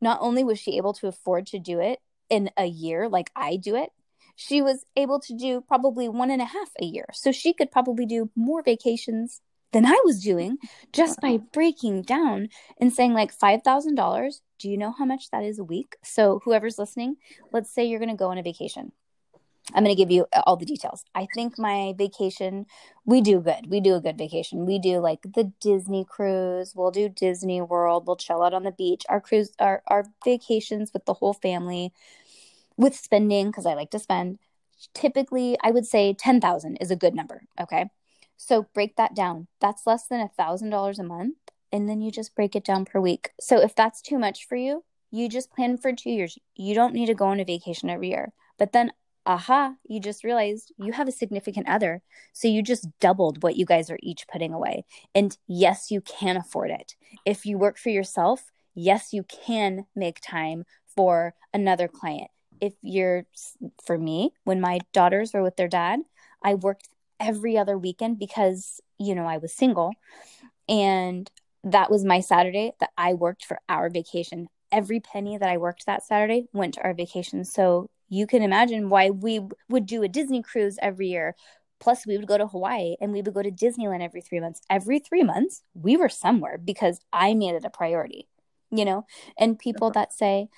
[0.00, 3.56] not only was she able to afford to do it in a year like I
[3.56, 3.90] do it,
[4.36, 7.06] she was able to do probably one and a half a year.
[7.12, 9.40] So she could probably do more vacations
[9.72, 10.58] than I was doing
[10.92, 12.48] just by breaking down
[12.80, 14.40] and saying, like, $5,000.
[14.58, 15.96] Do you know how much that is a week?
[16.02, 17.16] So, whoever's listening,
[17.52, 18.92] let's say you're going to go on a vacation.
[19.74, 21.04] I'm going to give you uh, all the details.
[21.14, 22.66] I think my vacation,
[23.04, 23.68] we do good.
[23.68, 24.64] We do a good vacation.
[24.64, 26.72] We do like the Disney cruise.
[26.74, 28.06] We'll do Disney World.
[28.06, 29.04] We'll chill out on the beach.
[29.08, 31.92] Our cruise, our, our vacations with the whole family,
[32.76, 34.38] with spending, because I like to spend.
[34.94, 37.42] Typically, I would say 10,000 is a good number.
[37.60, 37.90] Okay.
[38.38, 39.48] So break that down.
[39.60, 41.36] That's less than a $1,000 a month
[41.72, 43.30] and then you just break it down per week.
[43.40, 46.38] So if that's too much for you, you just plan for two years.
[46.54, 48.32] You don't need to go on a vacation every year.
[48.58, 48.92] But then,
[49.26, 52.02] aha, you just realized you have a significant other.
[52.32, 54.84] So you just doubled what you guys are each putting away.
[55.14, 56.94] And yes, you can afford it.
[57.24, 62.30] If you work for yourself, yes, you can make time for another client.
[62.60, 63.24] If you're,
[63.86, 66.00] for me, when my daughters were with their dad,
[66.42, 66.88] I worked
[67.20, 69.92] every other weekend because, you know, I was single.
[70.68, 71.30] And
[71.64, 74.48] that was my Saturday that I worked for our vacation.
[74.70, 77.44] Every penny that I worked that Saturday went to our vacation.
[77.44, 81.34] So you can imagine why we would do a Disney cruise every year.
[81.80, 84.60] Plus, we would go to Hawaii and we would go to Disneyland every three months.
[84.68, 88.28] Every three months, we were somewhere because I made it a priority,
[88.70, 89.06] you know?
[89.38, 90.48] And people that say,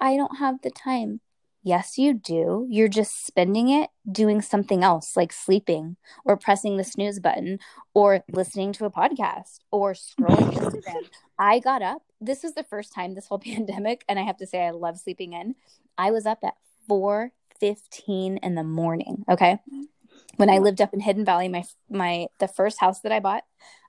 [0.00, 1.20] I don't have the time.
[1.68, 2.66] Yes, you do.
[2.70, 7.58] You're just spending it doing something else, like sleeping or pressing the snooze button
[7.92, 11.10] or listening to a podcast or scrolling Instagram.
[11.38, 12.00] I got up.
[12.22, 14.98] This is the first time this whole pandemic, and I have to say I love
[14.98, 15.56] sleeping in.
[15.98, 16.54] I was up at
[16.88, 19.58] 4:15 in the morning, okay?
[20.36, 23.44] When I lived up in Hidden Valley, my my the first house that I bought,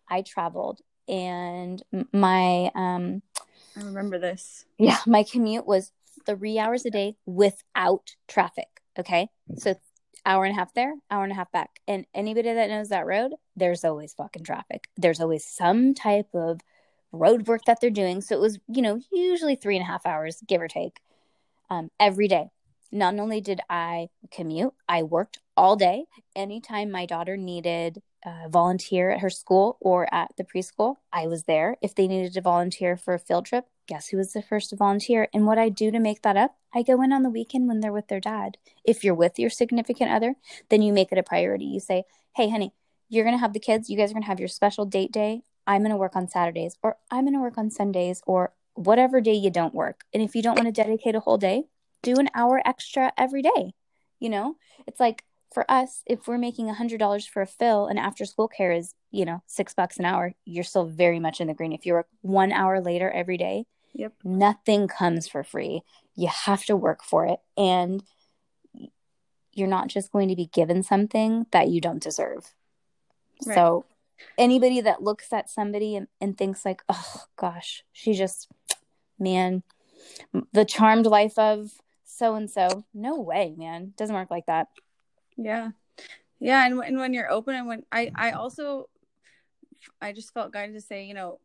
[0.09, 3.21] I traveled and my um
[3.77, 4.65] I remember this.
[4.77, 5.93] Yeah, my commute was
[6.29, 8.67] three hours a day without traffic.
[8.97, 9.29] Okay.
[9.57, 9.75] So
[10.25, 11.79] hour and a half there, hour and a half back.
[11.87, 14.87] And anybody that knows that road, there's always fucking traffic.
[14.95, 16.59] There's always some type of
[17.11, 18.21] road work that they're doing.
[18.21, 20.99] So it was, you know, usually three and a half hours, give or take,
[21.71, 22.49] um, every day.
[22.91, 26.05] Not only did I commute, I worked all day.
[26.35, 31.43] Anytime my daughter needed uh, volunteer at her school or at the preschool, I was
[31.43, 31.77] there.
[31.81, 34.75] If they needed to volunteer for a field trip, guess who was the first to
[34.75, 35.27] volunteer?
[35.33, 37.79] And what I do to make that up, I go in on the weekend when
[37.79, 38.57] they're with their dad.
[38.83, 40.35] If you're with your significant other,
[40.69, 41.65] then you make it a priority.
[41.65, 42.03] You say,
[42.35, 42.73] hey, honey,
[43.09, 43.89] you're going to have the kids.
[43.89, 45.41] You guys are going to have your special date day.
[45.65, 49.21] I'm going to work on Saturdays, or I'm going to work on Sundays, or whatever
[49.21, 50.03] day you don't work.
[50.13, 51.63] And if you don't want to dedicate a whole day,
[52.01, 53.73] do an hour extra every day.
[54.19, 54.55] You know,
[54.87, 58.25] it's like for us, if we're making a hundred dollars for a fill and after
[58.25, 61.53] school care is, you know, six bucks an hour, you're still very much in the
[61.53, 61.73] green.
[61.73, 64.13] If you work one hour later every day, Yep.
[64.23, 65.81] Nothing comes for free.
[66.15, 67.39] You have to work for it.
[67.57, 68.03] And
[69.53, 72.53] you're not just going to be given something that you don't deserve.
[73.45, 73.55] Right.
[73.55, 73.85] So,
[74.37, 78.47] anybody that looks at somebody and, and thinks, like, oh gosh, she just,
[79.17, 79.63] man,
[80.53, 81.71] the charmed life of
[82.05, 83.93] so and so, no way, man.
[83.97, 84.67] Doesn't work like that.
[85.39, 85.71] Yeah.
[86.39, 86.65] Yeah.
[86.65, 88.89] And, and when you're open, and when I, I also,
[90.01, 91.39] I just felt guided to say, you know,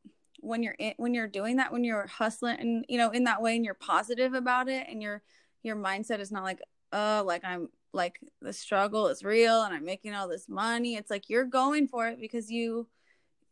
[0.44, 3.40] when you're in, when you're doing that when you're hustling and you know in that
[3.40, 5.22] way and you're positive about it and your
[5.62, 6.61] your mindset is not like
[6.92, 11.11] oh like i'm like the struggle is real and i'm making all this money it's
[11.11, 12.87] like you're going for it because you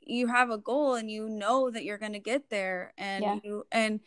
[0.04, 3.38] you have a goal and you know that you're going to get there and yeah.
[3.42, 4.00] you and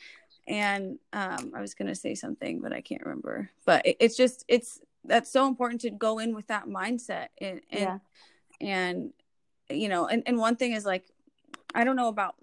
[0.47, 4.15] and um i was going to say something but i can't remember but it, it's
[4.15, 7.97] just it's that's so important to go in with that mindset and and, yeah.
[8.61, 9.13] and
[9.69, 11.05] you know and, and one thing is like
[11.73, 12.35] i don't know about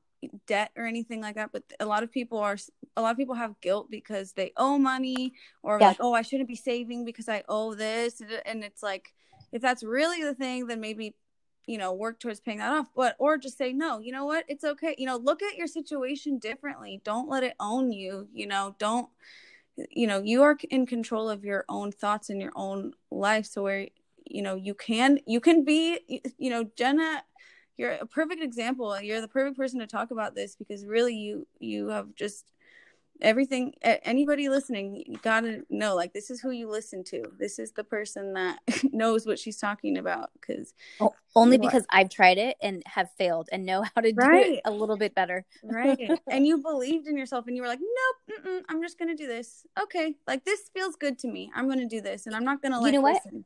[0.46, 2.57] debt or anything like that but a lot of people are
[2.96, 5.88] a lot of people have guilt because they owe money or yeah.
[5.88, 9.12] like oh i shouldn't be saving because i owe this and it's like
[9.51, 11.16] if that's really the thing then maybe
[11.66, 14.44] you know work towards paying that off but or just say no you know what
[14.48, 18.46] it's okay you know look at your situation differently don't let it own you you
[18.46, 19.09] know don't
[19.91, 23.63] you know you are in control of your own thoughts and your own life so
[23.63, 23.87] where
[24.27, 25.99] you know you can you can be
[26.39, 27.23] you know jenna
[27.77, 29.01] you're a perfect example.
[29.01, 32.45] You're the perfect person to talk about this because really you you have just
[33.23, 37.73] everything anybody listening you gotta know like this is who you listen to this is
[37.73, 38.59] the person that
[38.93, 43.49] knows what she's talking about because oh, only because i've tried it and have failed
[43.53, 44.55] and know how to do right.
[44.55, 47.81] it a little bit better right and you believed in yourself and you were like
[47.81, 51.89] nope i'm just gonna do this okay like this feels good to me i'm gonna
[51.89, 53.45] do this and i'm not gonna like you know what listen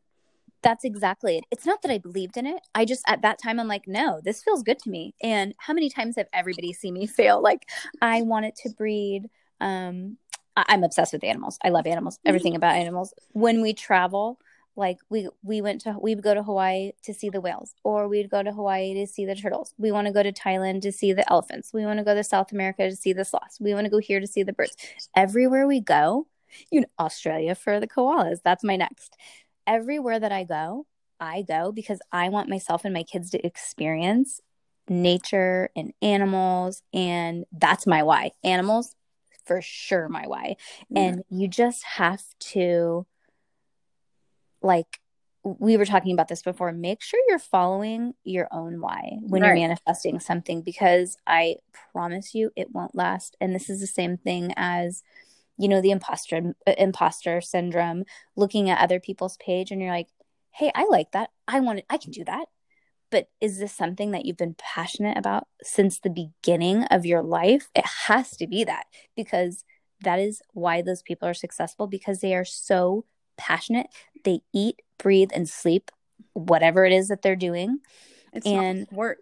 [0.63, 1.45] that's exactly it.
[1.53, 2.61] It's not that I believed in it.
[2.75, 5.15] I just at that time I'm like, no, this feels good to me.
[5.23, 7.41] And how many times have everybody seen me fail?
[7.41, 7.69] Like
[8.03, 9.31] I wanted to breed.
[9.61, 10.19] Um,
[10.57, 11.59] I- am obsessed with animals.
[11.65, 12.17] I love animals.
[12.17, 12.29] Mm-hmm.
[12.29, 13.13] Everything about animals.
[13.33, 14.39] When we travel,
[14.75, 18.09] like we we went to we would go to Hawaii to see the whales, or
[18.09, 19.75] we'd go to Hawaii to see the turtles.
[19.79, 21.73] We want to go to Thailand to see the elephants.
[21.73, 23.59] We want to go to South America to see the sloths.
[23.61, 24.77] We want to go here to see the birds.
[25.15, 26.27] Everywhere we go,
[26.71, 28.41] you know, Australia for the koalas.
[28.45, 29.17] That's my next
[29.67, 30.87] everywhere that I go,
[31.21, 34.41] I go because I want myself and my kids to experience
[34.89, 36.83] nature and animals.
[36.93, 38.31] And that's my why.
[38.45, 38.95] Animals,
[39.47, 40.57] for sure, my why.
[40.91, 41.01] Yeah.
[41.01, 43.07] And you just have to,
[44.63, 45.01] like,
[45.43, 46.73] we were talking about this before.
[46.73, 49.49] Make sure you're following your own why when right.
[49.49, 51.57] you're manifesting something because I
[51.93, 53.37] promise you it won't last.
[53.41, 55.03] And this is the same thing as
[55.59, 58.05] you know the imposter imposter syndrome
[58.35, 60.09] looking at other people's page and you're like
[60.51, 62.47] hey i like that i want it i can do that
[63.11, 67.69] but is this something that you've been passionate about since the beginning of your life
[67.75, 68.85] it has to be that
[69.17, 69.65] because
[70.03, 73.05] that is why those people are successful because they are so
[73.37, 73.87] passionate
[74.25, 75.91] they eat breathe and sleep
[76.33, 77.79] whatever it is that they're doing
[78.33, 79.19] it's and work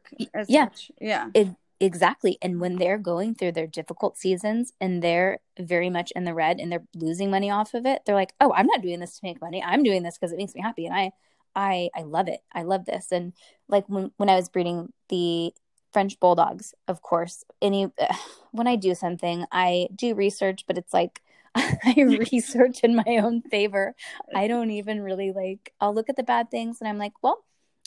[0.48, 0.90] yeah much.
[1.00, 1.48] yeah it,
[1.80, 2.38] Exactly.
[2.40, 6.60] And when they're going through their difficult seasons and they're very much in the red
[6.60, 9.24] and they're losing money off of it, they're like, "Oh, I'm not doing this to
[9.24, 9.62] make money.
[9.62, 11.10] I'm doing this because it makes me happy." And I
[11.54, 12.40] I I love it.
[12.52, 13.12] I love this.
[13.12, 13.32] And
[13.68, 15.52] like when when I was breeding the
[15.92, 17.90] French bulldogs, of course, any
[18.52, 21.22] when I do something, I do research, but it's like
[21.54, 21.94] I
[22.32, 23.94] research in my own favor.
[24.34, 27.44] I don't even really like I'll look at the bad things and I'm like, well,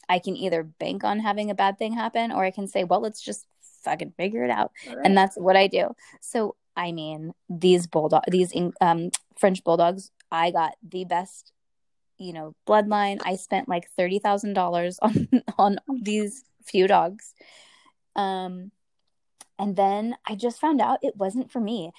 [0.09, 3.01] I can either bank on having a bad thing happen or I can say, well,
[3.01, 3.45] let's just
[3.83, 4.71] fucking figure it out.
[4.87, 4.97] Right.
[5.03, 5.95] And that's what I do.
[6.21, 11.51] So, I mean, these bulldog, these um, French bulldogs, I got the best,
[12.17, 13.19] you know, bloodline.
[13.23, 15.27] I spent like thirty thousand dollars on
[15.57, 17.33] on these few dogs,
[18.15, 18.71] um,
[19.59, 21.91] and then I just found out it wasn't for me.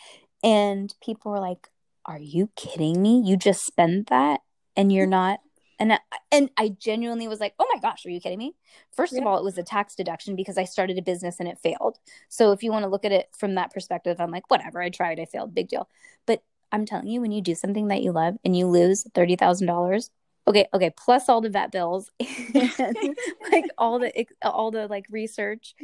[0.43, 1.69] And people were like,
[2.05, 3.23] "Are you kidding me?
[3.25, 4.41] You just spent that,
[4.77, 5.41] and you're not
[5.79, 5.99] and I,
[6.33, 8.55] and I genuinely was like, "Oh my gosh, are you kidding me?"
[8.95, 9.21] First yeah.
[9.21, 11.99] of all, it was a tax deduction because I started a business and it failed.
[12.29, 14.91] So if you want to look at it from that perspective, I'm like, "Whatever, I
[14.91, 15.89] tried, I failed, big deal."
[16.27, 19.37] But I'm telling you, when you do something that you love and you lose thirty
[19.37, 20.11] thousand dollars,
[20.47, 23.17] okay, okay, plus all the vet bills, and,
[23.51, 25.75] like all the all the like research,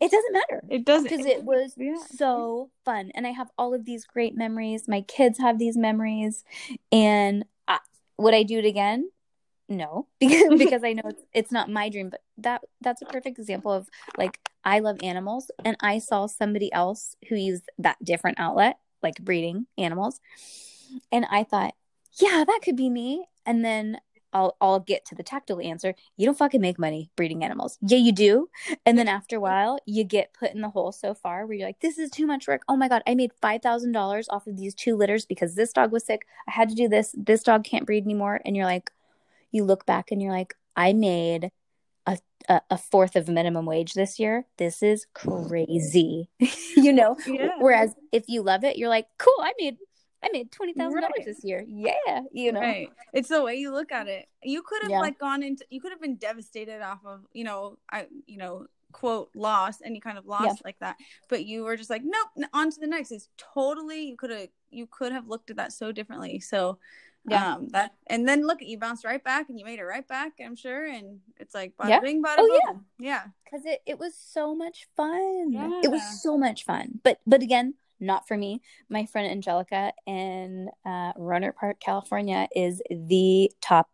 [0.00, 0.62] it doesn't matter.
[0.68, 1.94] It doesn't because it was yeah.
[2.16, 4.88] so fun, and I have all of these great memories.
[4.88, 6.44] My kids have these memories,
[6.90, 7.78] and I,
[8.18, 9.10] would I do it again?
[9.68, 13.38] no because because I know it's it's not my dream but that that's a perfect
[13.38, 18.38] example of like I love animals and I saw somebody else who used that different
[18.40, 20.20] outlet like breeding animals.
[21.12, 21.74] And I thought
[22.20, 23.26] yeah that could be me.
[23.44, 23.98] And then
[24.32, 27.78] I'll I'll get to the tactile answer you don't fucking make money breeding animals.
[27.80, 28.48] Yeah you do.
[28.84, 31.68] And then after a while you get put in the hole so far where you're
[31.68, 32.62] like this is too much work.
[32.68, 36.04] Oh my god I made $5,000 off of these two litters because this dog was
[36.04, 36.26] sick.
[36.48, 37.14] I had to do this.
[37.16, 38.40] This dog can't breed anymore.
[38.44, 38.90] And you're like
[39.50, 41.50] you look back and you're like, I made
[42.06, 44.46] a, a, fourth of minimum wage this year.
[44.58, 46.30] This is crazy,
[46.76, 47.16] you know.
[47.26, 47.50] Yeah.
[47.58, 49.34] Whereas if you love it, you're like, cool.
[49.40, 49.76] I made
[50.22, 51.02] I made twenty thousand right.
[51.02, 51.64] dollars this year.
[51.66, 52.60] Yeah, you know.
[52.60, 52.90] Right.
[53.12, 54.26] It's the way you look at it.
[54.42, 55.00] You could have yeah.
[55.00, 55.64] like gone into.
[55.70, 60.00] You could have been devastated off of you know I you know quote loss any
[60.00, 60.52] kind of loss yeah.
[60.64, 60.96] like that
[61.28, 64.48] but you were just like nope on to the next it's totally you could have
[64.70, 66.78] you could have looked at that so differently so
[67.28, 67.54] yeah.
[67.54, 70.06] Um, that and then look, at you bounced right back and you made it right
[70.06, 70.34] back.
[70.44, 72.00] I'm sure, and it's like bada yeah.
[72.00, 72.84] bing, bada oh boom.
[72.98, 73.22] yeah, yeah.
[73.44, 75.52] Because it it was so much fun.
[75.52, 75.80] Yeah.
[75.82, 77.00] It was so much fun.
[77.02, 78.62] But but again, not for me.
[78.88, 83.90] My friend Angelica in uh, Rohnert Park, California, is the top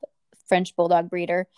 [0.49, 1.49] French bulldog breeder.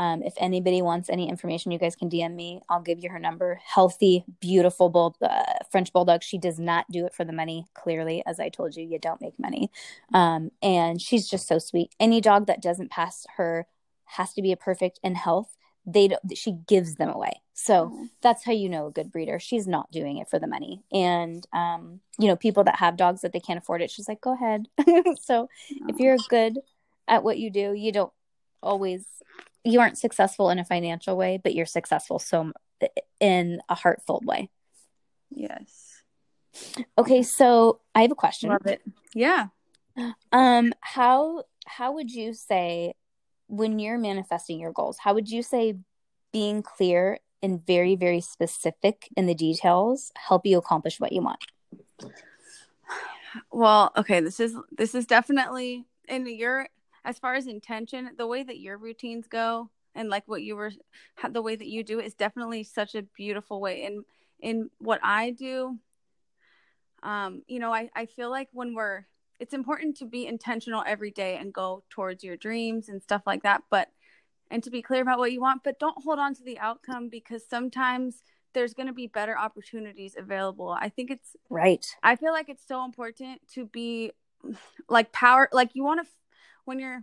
[0.00, 2.62] Um, if anybody wants any information, you guys can DM me.
[2.70, 3.60] I'll give you her number.
[3.62, 6.22] Healthy, beautiful bull, uh, French bulldog.
[6.22, 7.66] She does not do it for the money.
[7.74, 9.70] Clearly, as I told you, you don't make money.
[10.14, 11.94] Um, and she's just so sweet.
[12.00, 13.66] Any dog that doesn't pass her
[14.06, 15.54] has to be a perfect in health.
[15.84, 17.42] They don't, she gives them away.
[17.52, 18.04] So mm-hmm.
[18.22, 19.38] that's how you know a good breeder.
[19.38, 20.82] She's not doing it for the money.
[20.90, 24.22] And um, you know, people that have dogs that they can't afford it, she's like,
[24.22, 24.66] go ahead.
[25.20, 25.50] so
[25.88, 26.58] if you're good
[27.06, 28.12] at what you do, you don't
[28.62, 29.04] always
[29.64, 32.52] you aren't successful in a financial way, but you're successful so
[33.20, 34.50] in a heartful way.
[35.30, 36.02] Yes.
[36.98, 38.50] Okay, so I have a question.
[38.50, 38.82] Love it.
[39.14, 39.48] Yeah.
[40.32, 42.94] Um how how would you say
[43.46, 45.74] when you're manifesting your goals, how would you say
[46.32, 51.44] being clear and very very specific in the details help you accomplish what you want?
[53.52, 56.68] Well, okay, this is this is definitely in your
[57.04, 60.72] as far as intention, the way that your routines go and like what you were
[61.30, 63.84] the way that you do is definitely such a beautiful way.
[63.84, 64.04] And
[64.40, 65.78] in what I do
[67.02, 69.06] um you know I I feel like when we're
[69.38, 73.42] it's important to be intentional every day and go towards your dreams and stuff like
[73.42, 73.88] that but
[74.50, 77.08] and to be clear about what you want but don't hold on to the outcome
[77.08, 78.22] because sometimes
[78.52, 80.76] there's going to be better opportunities available.
[80.78, 81.86] I think it's right.
[82.02, 84.12] I feel like it's so important to be
[84.88, 86.10] like power like you want to
[86.64, 87.02] when you're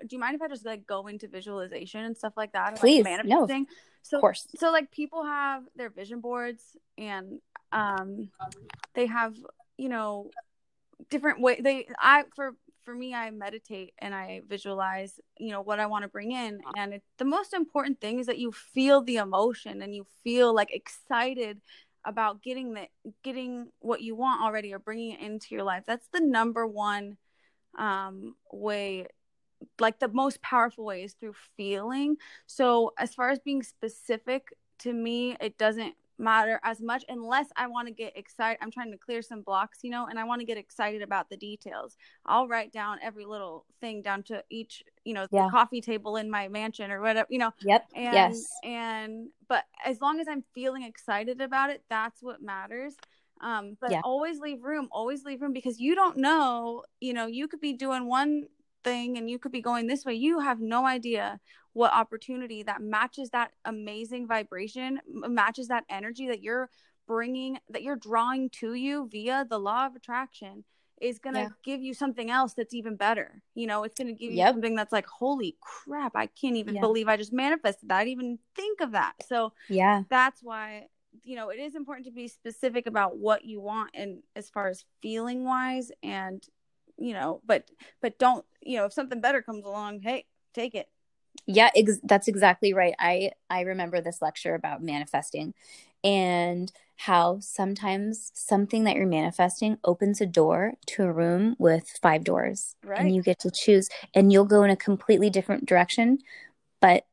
[0.00, 2.76] do you mind if I just like go into visualization and stuff like that?
[2.76, 3.62] Please, like manifesting?
[3.62, 3.66] No,
[4.02, 4.46] so, of course.
[4.56, 7.40] So like people have their vision boards and
[7.72, 8.30] um
[8.94, 9.34] they have,
[9.76, 10.30] you know,
[11.10, 15.80] different way they I for for me i meditate and i visualize you know what
[15.80, 19.02] i want to bring in and it, the most important thing is that you feel
[19.02, 21.60] the emotion and you feel like excited
[22.04, 22.86] about getting the
[23.24, 27.16] getting what you want already or bringing it into your life that's the number one
[27.76, 29.06] um, way
[29.78, 32.16] like the most powerful way is through feeling
[32.46, 34.48] so as far as being specific
[34.78, 38.58] to me it doesn't matter as much unless I want to get excited.
[38.62, 41.28] I'm trying to clear some blocks, you know, and I want to get excited about
[41.28, 41.96] the details.
[42.24, 45.44] I'll write down every little thing down to each, you know, yeah.
[45.44, 47.52] the coffee table in my mansion or whatever, you know.
[47.62, 47.86] Yep.
[47.94, 48.48] And, yes.
[48.64, 52.94] And but as long as I'm feeling excited about it, that's what matters.
[53.40, 54.00] Um, but yeah.
[54.02, 57.74] always leave room, always leave room because you don't know, you know, you could be
[57.74, 58.44] doing one
[58.82, 60.14] thing and you could be going this way.
[60.14, 61.38] You have no idea
[61.74, 66.70] what opportunity that matches that amazing vibration, matches that energy that you're
[67.06, 70.64] bringing, that you're drawing to you via the law of attraction
[71.00, 71.48] is going to yeah.
[71.62, 73.42] give you something else that's even better.
[73.54, 74.54] You know, it's going to give you yep.
[74.54, 76.80] something that's like, holy crap, I can't even yeah.
[76.80, 77.98] believe I just manifested that.
[77.98, 79.12] I didn't even think of that.
[79.28, 80.86] So, yeah, that's why,
[81.24, 84.68] you know, it is important to be specific about what you want and as far
[84.68, 86.44] as feeling wise and,
[86.96, 90.88] you know, but, but don't, you know, if something better comes along, hey, take it.
[91.46, 92.94] Yeah ex- that's exactly right.
[92.98, 95.54] I i remember this lecture about manifesting
[96.02, 102.24] and how sometimes something that you're manifesting opens a door to a room with five
[102.24, 102.74] doors.
[102.82, 103.00] Right.
[103.00, 106.18] and you get to choose and you'll go in a completely different direction
[106.80, 107.04] but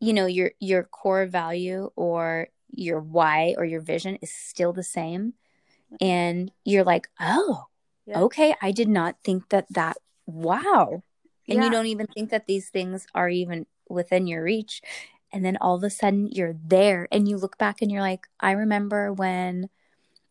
[0.00, 4.82] you know your your core value or your why or your vision is still the
[4.82, 5.34] same.
[6.00, 7.64] And you're like oh
[8.06, 8.20] yeah.
[8.20, 9.96] okay i did not think that that
[10.26, 11.02] wow.
[11.48, 11.64] And yeah.
[11.64, 14.82] you don't even think that these things are even within your reach.
[15.32, 18.26] And then all of a sudden you're there and you look back and you're like
[18.40, 19.68] i remember when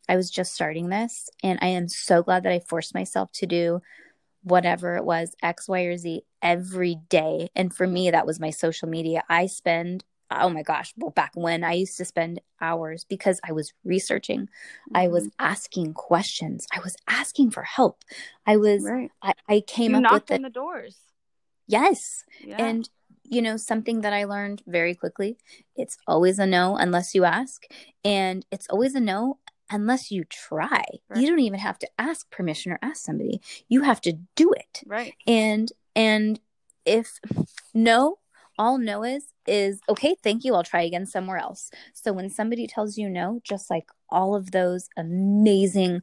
[0.09, 3.45] i was just starting this and i am so glad that i forced myself to
[3.45, 3.81] do
[4.43, 7.49] whatever it was x y or z every day.
[7.55, 9.23] And for me that was my social media.
[9.29, 13.51] I spend oh my gosh well back when i used to spend hours because i
[13.51, 14.97] was researching mm-hmm.
[14.97, 15.45] i was mm-hmm.
[15.45, 18.03] asking questions i was asking for help
[18.45, 19.11] i was right.
[19.21, 20.95] I, I, came you up knocked with on the doors
[21.69, 22.25] Yes.
[22.43, 22.57] Yeah.
[22.57, 22.89] And
[23.23, 25.37] you know, something that I learned very quickly,
[25.75, 27.63] it's always a no unless you ask,
[28.03, 29.37] and it's always a no
[29.69, 30.83] unless you try.
[31.07, 31.21] Right.
[31.21, 33.39] You don't even have to ask permission or ask somebody.
[33.67, 34.81] You have to do it.
[34.87, 35.13] Right.
[35.27, 36.39] And and
[36.85, 37.19] if
[37.71, 38.17] no,
[38.59, 41.71] all no is is okay, thank you, I'll try again somewhere else.
[41.93, 46.01] So when somebody tells you no, just like all of those amazing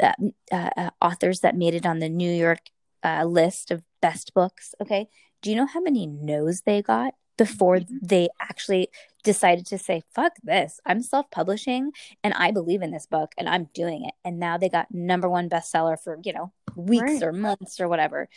[0.00, 0.12] uh,
[0.52, 2.60] uh, authors that made it on the New York
[3.02, 4.74] uh, list of best books.
[4.80, 5.08] Okay.
[5.42, 7.96] Do you know how many no's they got before mm-hmm.
[8.02, 8.90] they actually
[9.24, 10.80] decided to say, fuck this?
[10.86, 14.14] I'm self publishing and I believe in this book and I'm doing it.
[14.24, 17.22] And now they got number one bestseller for, you know, weeks right.
[17.22, 18.28] or months or whatever.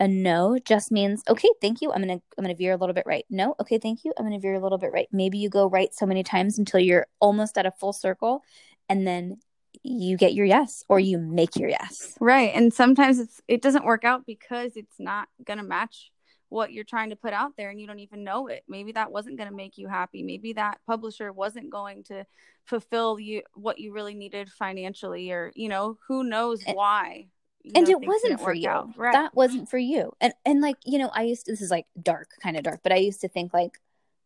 [0.00, 1.92] A no just means okay, thank you.
[1.92, 3.24] I'm gonna I'm gonna veer a little bit right.
[3.30, 4.12] No, okay, thank you.
[4.16, 5.08] I'm gonna veer a little bit right.
[5.10, 8.42] Maybe you go right so many times until you're almost at a full circle,
[8.88, 9.38] and then
[9.82, 12.16] you get your yes or you make your yes.
[12.20, 12.52] Right.
[12.54, 16.10] And sometimes it's it doesn't work out because it's not to match
[16.50, 18.64] what you're trying to put out there and you don't even know it.
[18.68, 20.22] Maybe that wasn't going to make you happy.
[20.22, 22.24] Maybe that publisher wasn't going to
[22.64, 27.26] fulfill you what you really needed financially or, you know, who knows and, why.
[27.74, 28.92] And it wasn't for you.
[28.96, 29.12] Right.
[29.12, 30.12] That wasn't for you.
[30.20, 32.80] And and like, you know, I used to, this is like dark, kind of dark,
[32.82, 33.78] but I used to think like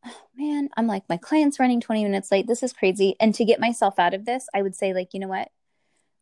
[0.05, 2.47] oh, man, I'm like, my client's running 20 minutes late.
[2.47, 3.17] This is crazy.
[3.21, 5.49] And to get myself out of this, I would say, like, you know what?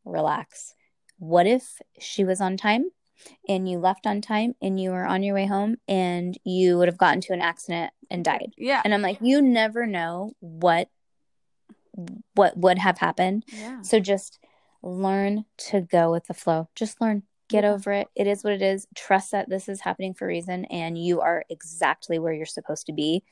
[0.04, 0.74] Relax.
[1.18, 2.90] What if she was on time
[3.48, 6.88] and you left on time and you were on your way home and you would
[6.88, 8.54] have gotten to an accident and died?
[8.56, 8.80] Yeah.
[8.84, 10.88] And I'm like, you never know what
[12.34, 13.44] what would have happened.
[13.48, 13.82] Yeah.
[13.82, 14.38] So just
[14.82, 16.68] learn to go with the flow.
[16.74, 17.24] Just learn.
[17.48, 18.08] Get over it.
[18.14, 18.86] It is what it is.
[18.94, 22.86] Trust that this is happening for a reason and you are exactly where you're supposed
[22.86, 23.24] to be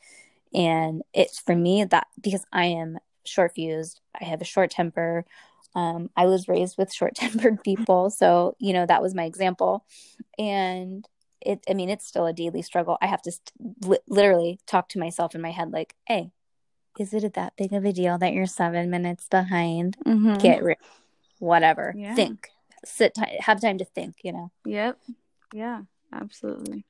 [0.54, 5.24] and it's for me that because i am short fused i have a short temper
[5.74, 9.84] um, i was raised with short tempered people so you know that was my example
[10.38, 11.06] and
[11.40, 14.98] it i mean it's still a daily struggle i have to st- literally talk to
[14.98, 16.30] myself in my head like hey
[16.98, 20.34] is it that big of a deal that you're seven minutes behind mm-hmm.
[20.38, 20.78] get rid
[21.38, 22.14] whatever yeah.
[22.14, 22.48] think
[22.84, 24.98] sit t- have time to think you know yep
[25.52, 25.82] yeah
[26.12, 26.84] absolutely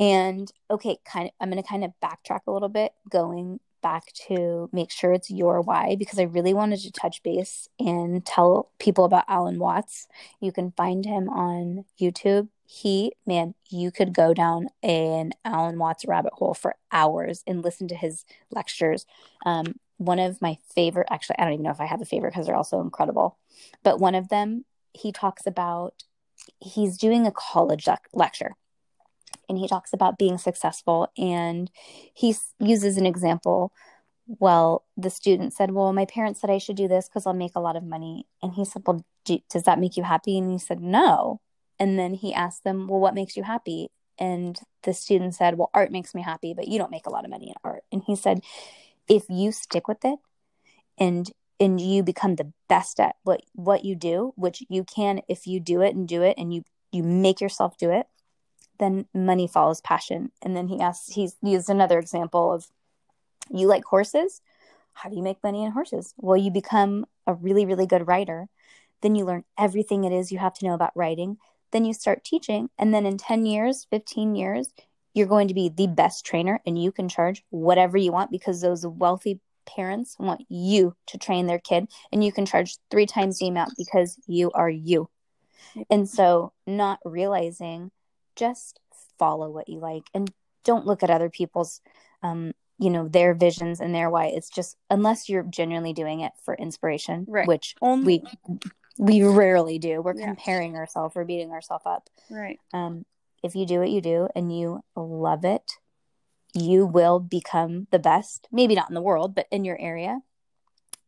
[0.00, 4.12] and okay, kind of, I'm going to kind of backtrack a little bit, going back
[4.28, 8.70] to make sure it's your why because I really wanted to touch base and tell
[8.78, 10.08] people about Alan Watts.
[10.40, 12.48] You can find him on YouTube.
[12.64, 17.88] He, man, you could go down an Alan Watts rabbit hole for hours and listen
[17.88, 19.06] to his lectures.
[19.46, 22.30] Um, one of my favorite, actually, I don't even know if I have a favorite
[22.30, 23.38] because they're all so incredible,
[23.82, 25.94] but one of them, he talks about
[26.60, 28.52] he's doing a college le- lecture
[29.48, 31.70] and he talks about being successful and
[32.14, 33.72] he uses an example
[34.26, 37.54] well the student said well my parents said i should do this because i'll make
[37.54, 40.38] a lot of money and he said well do, does that make you happy?
[40.38, 41.40] And he said no.
[41.78, 43.90] And then he asked them well what makes you happy?
[44.18, 47.24] And the student said well art makes me happy but you don't make a lot
[47.24, 47.84] of money in art.
[47.92, 48.40] And he said
[49.08, 50.18] if you stick with it
[50.98, 51.30] and
[51.60, 55.60] and you become the best at what what you do which you can if you
[55.60, 58.06] do it and do it and you you make yourself do it
[58.78, 60.30] then money follows passion.
[60.42, 62.66] And then he asked he's used another example of
[63.50, 64.40] you like horses?
[64.94, 66.14] How do you make money in horses?
[66.16, 68.48] Well you become a really really good writer.
[69.02, 71.38] Then you learn everything it is you have to know about writing.
[71.70, 72.70] Then you start teaching.
[72.78, 74.68] And then in 10 years 15 years
[75.18, 78.60] you're going to be the best trainer and you can charge whatever you want because
[78.60, 83.38] those wealthy parents want you to train their kid and you can charge three times
[83.38, 85.10] the amount because you are you.
[85.90, 87.90] And so not realizing
[88.36, 88.80] just
[89.18, 90.32] follow what you like and
[90.64, 91.80] don't look at other people's
[92.22, 94.26] um you know their visions and their why.
[94.26, 97.46] It's just unless you're genuinely doing it for inspiration right.
[97.48, 98.58] which Only- we
[99.00, 100.00] we rarely do.
[100.00, 100.26] We're Yeah.
[100.26, 102.08] comparing ourselves we're beating ourselves up.
[102.30, 102.58] Right.
[102.72, 103.04] Um
[103.42, 105.72] if you do what you do and you love it
[106.54, 110.20] you will become the best maybe not in the world but in your area.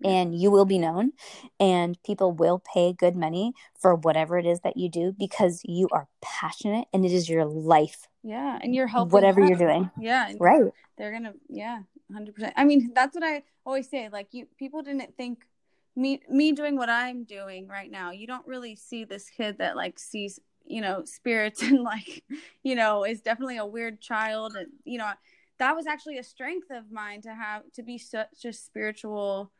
[0.02, 1.12] And you will be known
[1.58, 5.88] and people will pay good money for whatever it is that you do because you
[5.92, 8.08] are passionate and it is your life.
[8.22, 9.48] Yeah and you're helping whatever them.
[9.50, 9.90] you're doing.
[10.00, 10.64] Yeah right.
[10.96, 15.16] they're gonna yeah 100% i mean that's what i always say like you people didn't
[15.16, 15.44] think
[15.94, 19.76] me me doing what i'm doing right now you don't really see this kid that
[19.76, 20.40] like sees
[20.70, 22.24] you know spirits and like
[22.62, 24.56] you know is definitely a weird child.
[24.56, 25.10] And you know
[25.58, 29.52] that was actually a strength of mine to have to be such a spiritual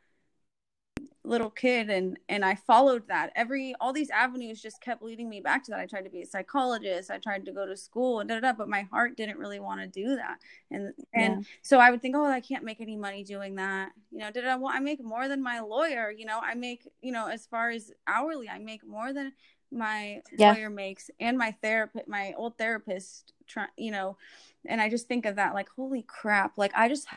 [1.23, 1.89] little kid.
[1.89, 3.31] And and I followed that.
[3.35, 5.79] Every all these avenues just kept leading me back to that.
[5.79, 7.11] I tried to be a psychologist.
[7.11, 9.59] I tried to go to school and da, da, da, but my heart didn't really
[9.59, 10.37] want to do that.
[10.71, 11.41] And and Yeah.
[11.61, 13.91] so I would think oh I can't make any money doing that.
[14.11, 16.11] You know did I want I make more than my lawyer.
[16.11, 19.33] You know I make you know as far as hourly I make more than
[19.71, 20.53] my Yeah.
[20.53, 24.17] lawyer makes and my therapist my old therapist try, you know
[24.65, 27.07] and I just think of that like holy crap like I just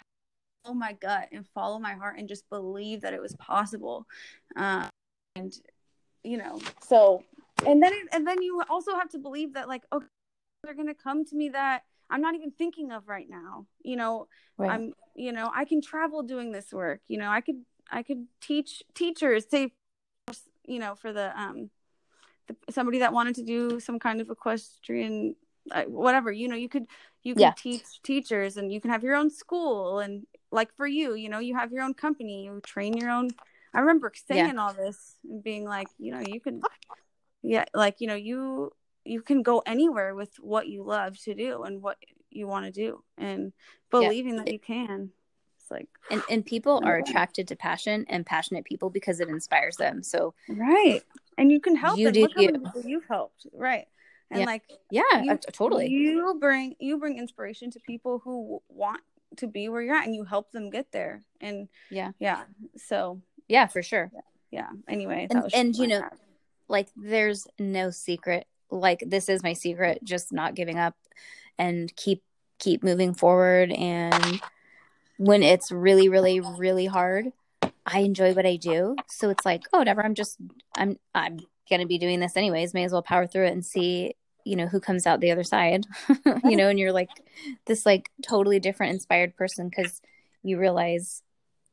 [0.64, 4.06] follow my gut and follow my heart and just believe that it was possible
[4.56, 4.88] um,
[5.36, 5.54] and
[6.22, 7.22] you know so
[7.66, 10.06] and then and then you also have to believe that like okay
[10.62, 14.26] they're gonna come to me that i'm not even thinking of right now you know
[14.56, 18.02] right i'm you know i can travel doing this work you know i could i
[18.02, 19.72] could teach teachers say
[20.66, 21.68] you know for the um
[22.70, 25.34] somebody that wanted to do some kind of equestrian
[25.70, 26.86] uh, whatever you know you could
[27.22, 27.52] you can Yeah.
[27.56, 31.38] teach teachers and you can have your own school and like for you you know
[31.38, 33.30] you have your own company you train your own.
[33.72, 36.62] I remember saying all this and being like you know you can
[37.42, 38.72] yeah like you know you
[39.04, 41.98] you can go anywhere with what you love to do and what
[42.30, 43.52] you want to do and
[43.90, 45.10] believing that you can.
[45.60, 47.04] It's like and and people are Yeah.
[47.04, 50.02] attracted to passion and passionate people because it inspires them.
[50.02, 51.02] So right
[51.38, 52.14] and you can help You them.
[52.14, 52.64] do look how many you.
[52.64, 53.46] people you've helped.
[53.52, 53.86] Right.
[54.30, 54.46] And Yeah.
[54.46, 55.88] like yeah You- uh, totally.
[55.88, 59.00] you bring you bring inspiration to people who want
[59.36, 61.22] to be where you're at and you help them get there.
[61.40, 62.12] And Yeah.
[62.18, 62.44] yeah
[62.76, 64.10] so yeah for sure.
[64.50, 64.70] Yeah.
[64.88, 66.18] Anyway And- and, you know, thought.
[66.68, 70.96] like there's no secret like this is my secret just not giving up
[71.58, 72.22] and keep
[72.58, 73.70] keep moving forward.
[73.72, 74.40] And
[75.18, 77.32] when it's really really really hard
[77.86, 78.96] i enjoy what i do.
[79.08, 80.04] So it's like oh whatever.
[80.04, 80.38] I'm just
[80.76, 82.74] i'm i'm gonna be doing this anyways.
[82.74, 84.14] May as well power through it and see
[84.44, 85.86] you know who comes out the other side
[86.44, 87.08] you know and you're like
[87.64, 90.02] this like totally different inspired person because
[90.42, 91.22] you realize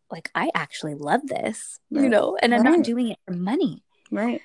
[0.09, 2.77] like i actually love this you know and i'm Right.
[2.77, 3.83] not doing it for money.
[4.09, 4.41] Right.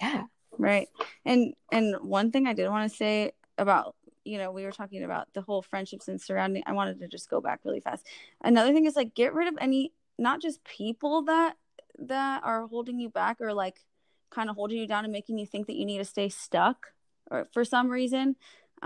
[0.00, 0.24] Yeah.
[0.56, 0.88] Right.
[1.24, 5.02] And and one thing i did want to say about you know we were talking
[5.02, 8.06] about the whole friendships and surrounding i wanted to just go back really fast.
[8.40, 11.56] Another thing is like get rid of any not just people that
[11.98, 13.80] that are holding you back or like
[14.30, 16.92] kind of holding you down and making you think that you need to stay stuck
[17.30, 18.36] or for some reason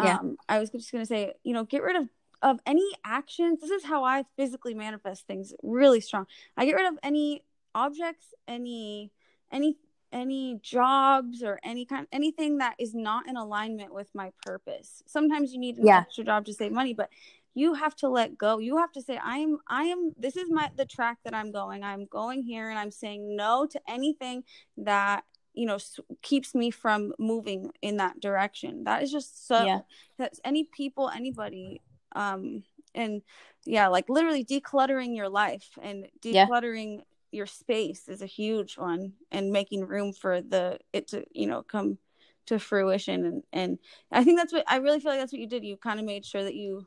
[0.01, 0.15] Yeah.
[0.19, 2.09] um i was just going to say you know get rid of
[2.43, 6.27] of any actions this is how i physically manifest things really strong
[6.57, 9.11] i get rid of any objects any
[9.51, 9.77] any
[10.13, 15.53] any jobs or any kind anything that is not in alignment with my purpose sometimes
[15.53, 16.01] you need an Yeah.
[16.01, 17.09] extra job to save money but
[17.55, 18.59] you have to let go.
[18.59, 21.83] You have to say i'm i am this is my the track that i'm going.
[21.85, 24.45] I'm going here and i'm saying no to anything
[24.79, 25.25] that
[25.55, 28.85] you know s- keeps me from moving in that direction.
[28.85, 29.81] That is just so Yeah.
[30.19, 31.83] that's any people anybody
[32.15, 32.63] um
[32.95, 33.23] and
[33.65, 36.47] yeah like literally decluttering your life and Yeah.
[36.47, 37.01] decluttering
[37.33, 41.63] your space is a huge one and making room for the it to you know
[41.63, 41.99] come
[42.47, 43.25] to fruition.
[43.25, 43.79] And and
[44.11, 45.65] i think that's what i really feel like that's what you did.
[45.65, 46.87] You kind of made sure that you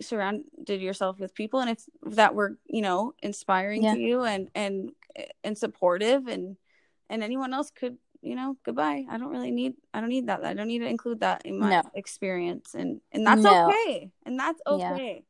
[0.00, 1.84] surrounded yourself with people and if
[2.14, 3.94] that were you know inspiring Yeah.
[3.94, 4.92] to you and and
[5.44, 6.56] and supportive and
[7.10, 10.44] and anyone else could you know goodbye i don't really need i don't need that
[10.44, 11.82] i don't need to include that in my No.
[11.94, 13.68] experience and and that's No.
[13.68, 14.94] okay and that's Yeah.
[14.94, 15.24] okay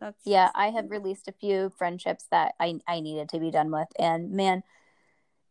[0.00, 3.70] that's yeah i have released a few friendships that i i needed to be done
[3.70, 4.62] with and man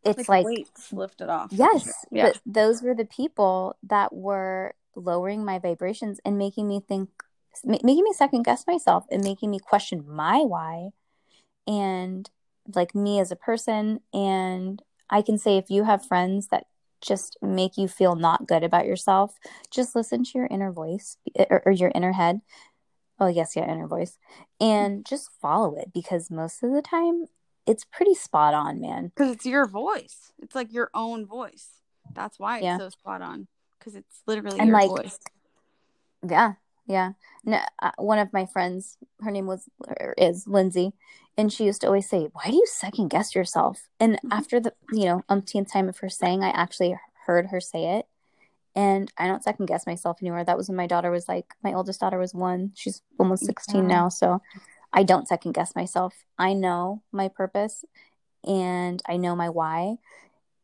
[0.04, 5.46] it's like, weights lifted off yes yeah but those were the people that were lowering
[5.46, 7.10] my vibrations and making me think
[7.64, 10.90] making me second guess myself and making me question my why
[11.68, 12.30] and
[12.76, 14.00] like me as a person.
[14.14, 16.66] And i can say if you have friends that
[17.02, 19.36] just make you feel not good about yourself
[19.72, 22.42] just listen to your inner voice eh, or, or your inner head.
[23.20, 24.18] Oh yes yeah inner voice.
[24.60, 27.26] And just follow it because most of the time
[27.68, 29.12] it's pretty spot on man.
[29.16, 30.32] Because it's your voice.
[30.42, 31.82] It's like your own voice.
[32.14, 32.78] That's why it's Yeah.
[32.78, 33.48] so spot on.
[33.78, 35.20] Because it's literally And, your like, voice.
[36.28, 36.54] Yeah,
[36.86, 37.14] yeah.
[37.44, 40.94] No, uh, one of my friends, her name was or is Lindsay,
[41.38, 44.32] and she used to always say, "Why do you second guess yourself?" And Mhm.
[44.32, 48.08] after the you know umpteenth time of her saying, I actually heard her say it,
[48.76, 50.44] and I don't second guess myself anymore.
[50.44, 53.84] That was when my daughter was like, my oldest daughter was one; she's almost sixteen
[53.90, 53.96] Yeah.
[53.96, 54.42] now, so
[54.94, 56.14] I don't second guess myself.
[56.38, 57.86] I know my purpose,
[58.44, 59.98] and I know my why,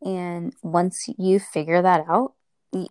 [0.02, 2.34] and once you figure that out,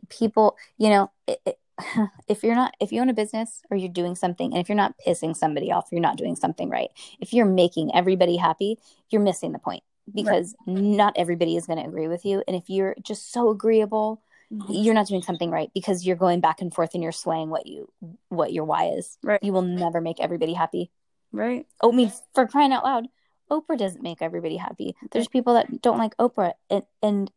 [0.09, 1.59] people, you know, it, it,
[2.29, 4.77] if you're not if you own a business or you're doing something and if you're
[4.77, 6.91] not pissing somebody off you're not doing something right.
[7.21, 8.79] If you're making everybody happy
[9.11, 12.43] you're missing the point because not everybody is going to agree with you.
[12.47, 14.23] And if you're just so agreeable
[14.53, 14.73] mm-hmm.
[14.73, 17.67] you're not doing something right because you're going back and forth and you're swaying what
[17.67, 17.91] you
[18.29, 19.19] what your why is.
[19.23, 19.43] Right.
[19.43, 20.91] you will never make everybody happy.
[21.33, 21.67] Right.
[21.83, 23.09] Oh I mean for crying out loud
[23.51, 24.97] oprah doesn't make everybody happy.
[25.13, 27.31] There's people that don't like oprah and and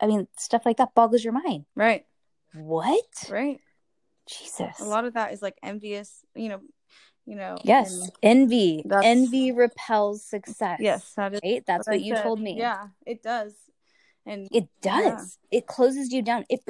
[0.00, 1.66] i mean stuff like that boggles your mind.
[1.76, 2.04] Right.
[2.54, 3.30] What?
[3.30, 3.60] Right
[4.26, 6.60] jesus a lot of that is like envious you know
[7.26, 8.84] you know Yes, envy.
[9.02, 10.78] Envy repels success.
[10.80, 11.64] yes that is right.
[11.66, 12.22] That's what what you said.
[12.22, 12.58] told me.
[12.58, 13.54] yeah it does
[14.26, 15.38] and it does.
[15.50, 16.44] It closes you down.
[16.48, 16.60] It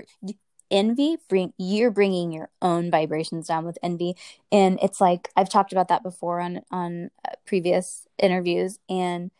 [0.71, 4.17] envy bring you're bringing your own vibrations down with envy,
[4.51, 9.31] and it's like I've talked about that before on on uh, previous interviews, and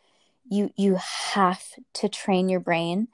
[0.49, 0.97] you you
[1.33, 1.63] have
[1.95, 3.07] to train your brain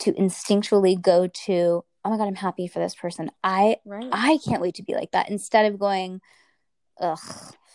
[0.00, 4.38] to instinctually go to oh my god i'm happy for this person i right I
[4.44, 6.20] can't wait to be like that instead of going,
[7.00, 7.18] ugh,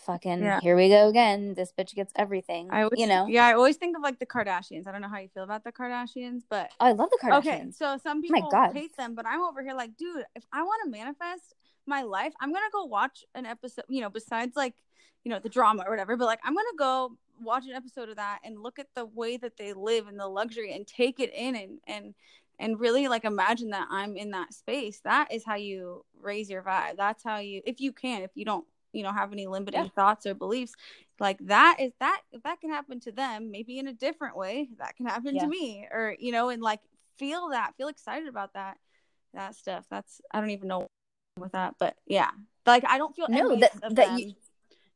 [0.06, 0.60] fucking, Yeah.
[0.62, 1.54] here we go again.
[1.54, 2.70] This bitch gets everything.
[2.72, 4.88] I always, you know, yeah, I always think of like the Kardashians.
[4.88, 7.38] I don't know how you feel about the Kardashians, but oh, I love the Kardashians.
[7.40, 7.72] okay.
[7.72, 8.74] So some oh my people God.
[8.74, 11.54] hate them, but I'm over here like, dude, if I want to manifest
[11.86, 13.86] my life, I'm gonna go watch an episode.
[13.90, 14.76] You know, besides like,
[15.24, 18.16] you know, the drama or whatever, but like, I'm gonna go watch an episode of
[18.16, 21.32] that and look at the way that they live and the luxury and take it
[21.34, 22.14] in and and
[22.60, 25.00] and really like imagine that I'm in that space.
[25.04, 26.98] That is how you raise your vibe.
[26.98, 29.90] That's how you, if you can, if you don't, you know, have any limiting Yeah.
[29.96, 30.74] thoughts or beliefs,
[31.20, 34.70] like that is that if that can happen to them, maybe in a different way,
[34.80, 35.44] that can happen Yeah.
[35.44, 36.82] to me, or you know, and like
[37.18, 38.78] feel that, feel excited about that,
[39.34, 39.86] that stuff.
[39.90, 40.88] That's I don't even know
[41.38, 42.32] with that, but yeah,
[42.66, 44.34] like I don't feel No, that- that you-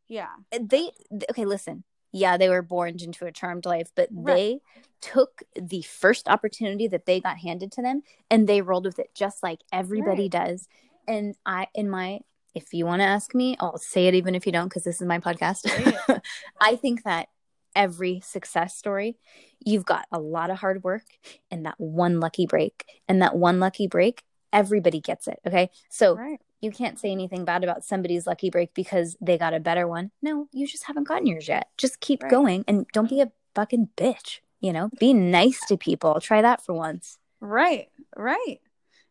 [0.08, 0.92] yeah, They,
[1.30, 1.84] okay, listen.
[2.12, 4.36] Yeah, they were born into a charmed life, but Right.
[4.36, 4.60] they
[5.02, 9.14] took the first opportunity that they got handed to them and they rolled with it
[9.16, 10.32] just like everybody Right.
[10.32, 10.68] does.
[11.08, 12.20] And I, in my,
[12.54, 15.02] if you want to ask me, I'll say it even if you don't, because this
[15.02, 15.68] is my podcast.
[15.68, 16.20] Say
[16.62, 17.30] I think that
[17.76, 19.18] every success story,
[19.60, 21.06] you've got a lot of hard work
[21.50, 22.86] and that one lucky break.
[23.08, 25.40] And that one lucky break, everybody gets it.
[25.48, 25.70] Okay.
[25.90, 29.60] So right, you can't say anything bad about somebody's lucky break because they got a
[29.60, 30.12] better one.
[30.22, 31.70] No, you just haven't gotten yours yet.
[31.78, 32.32] Just keep Right.
[32.32, 34.40] going and don't be a fucking bitch.
[34.60, 36.20] You know, be nice to people.
[36.22, 37.18] Try that for once.
[37.40, 38.62] right, right.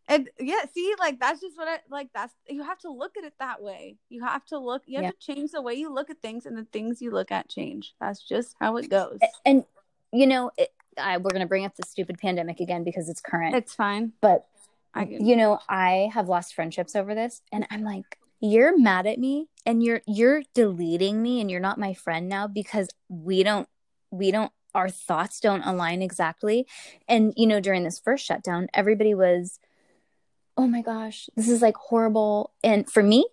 [0.08, 2.08] And yeah, see, like that's just what I like.
[2.12, 3.96] That's you have to look at it that way.
[4.08, 4.82] You have to look.
[4.86, 5.10] You have Yeah.
[5.10, 7.94] to change the way you look at things, and the things you look at change.
[8.00, 9.18] That's just how it goes.
[9.44, 9.64] And,
[10.12, 13.20] you know, it, I, we're going to bring up the stupid pandemic again because it's
[13.20, 13.54] current.
[13.54, 14.12] It's fine.
[14.20, 14.46] but
[14.94, 19.18] I you know i have lost friendships over this and i'm like you're mad at
[19.18, 23.68] me and you're you're deleting me and you're not my friend now because we don't
[24.10, 26.66] we don't our thoughts don't align exactly.
[27.08, 29.58] And you know during this first shutdown everybody was
[30.56, 32.52] oh my gosh this is like horrible.
[32.64, 33.26] And for me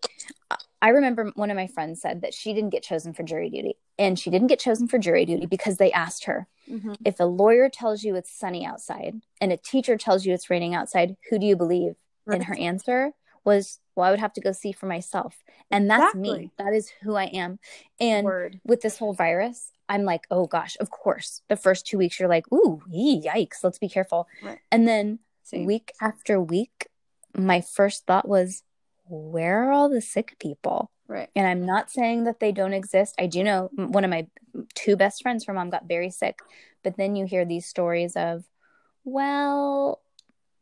[0.82, 3.75] i remember one of my friends said that she didn't get chosen for jury duty
[3.97, 6.97] and she didn't get chosen for jury duty because they asked her Mhm.
[7.05, 10.75] if a lawyer tells you it's sunny outside and a teacher tells you it's raining
[10.75, 11.95] outside, who do you believe?
[12.30, 13.13] And her answer
[13.45, 15.45] was, Well, I would have to go see for myself.
[15.71, 16.51] And that's me.
[16.57, 17.59] That is who I am.
[18.01, 18.59] And Word.
[18.65, 21.41] with this whole virus, I'm like, Oh gosh, of course.
[21.47, 24.28] The first two weeks, you're like, Ooh, yee, yikes, let's be careful.
[24.43, 24.59] Right.
[24.69, 25.63] And then Same.
[25.65, 26.88] week after week,
[27.34, 28.63] my first thought was,
[29.09, 30.91] where are all the sick people?
[31.07, 31.29] Right.
[31.35, 33.15] And I'm not saying that they don't exist.
[33.17, 34.27] I do know one of my
[34.75, 36.39] two best friends, her mom got very sick.
[36.83, 38.43] But then you hear these stories of,
[39.03, 40.01] well,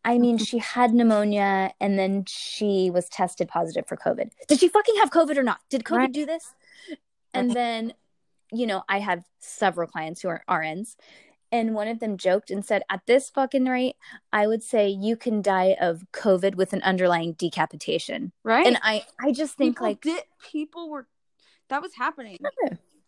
[0.03, 4.29] I mean, she had pneumonia and then she was tested positive for COVID.
[4.47, 5.59] Did she fucking have COVID or not?
[5.69, 6.11] Did COVID Right.
[6.11, 6.53] do this?
[7.33, 7.93] And then,
[8.51, 10.95] you know, I have several clients who are RNs.
[11.51, 13.95] And one of them joked and said, at this fucking rate,
[14.33, 18.31] I would say you can die of COVID with an underlying decapitation.
[18.43, 18.65] Right.
[18.65, 21.07] And I, I just think people like, did, people were
[21.69, 22.37] that was happening.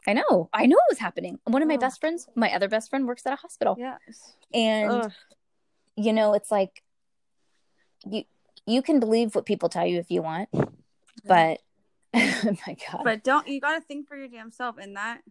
[0.08, 1.40] I know, I know it was happening.
[1.44, 4.36] One of my best friends, my other best friend, works at a hospital, Yes.
[4.54, 5.12] and Ugh.
[5.98, 6.82] you know, it's like
[8.06, 8.24] you
[8.66, 10.50] you can believe what people tell you if you want,
[11.26, 11.60] but
[12.14, 15.22] oh my god, But don't you got to think for your damn self, and that,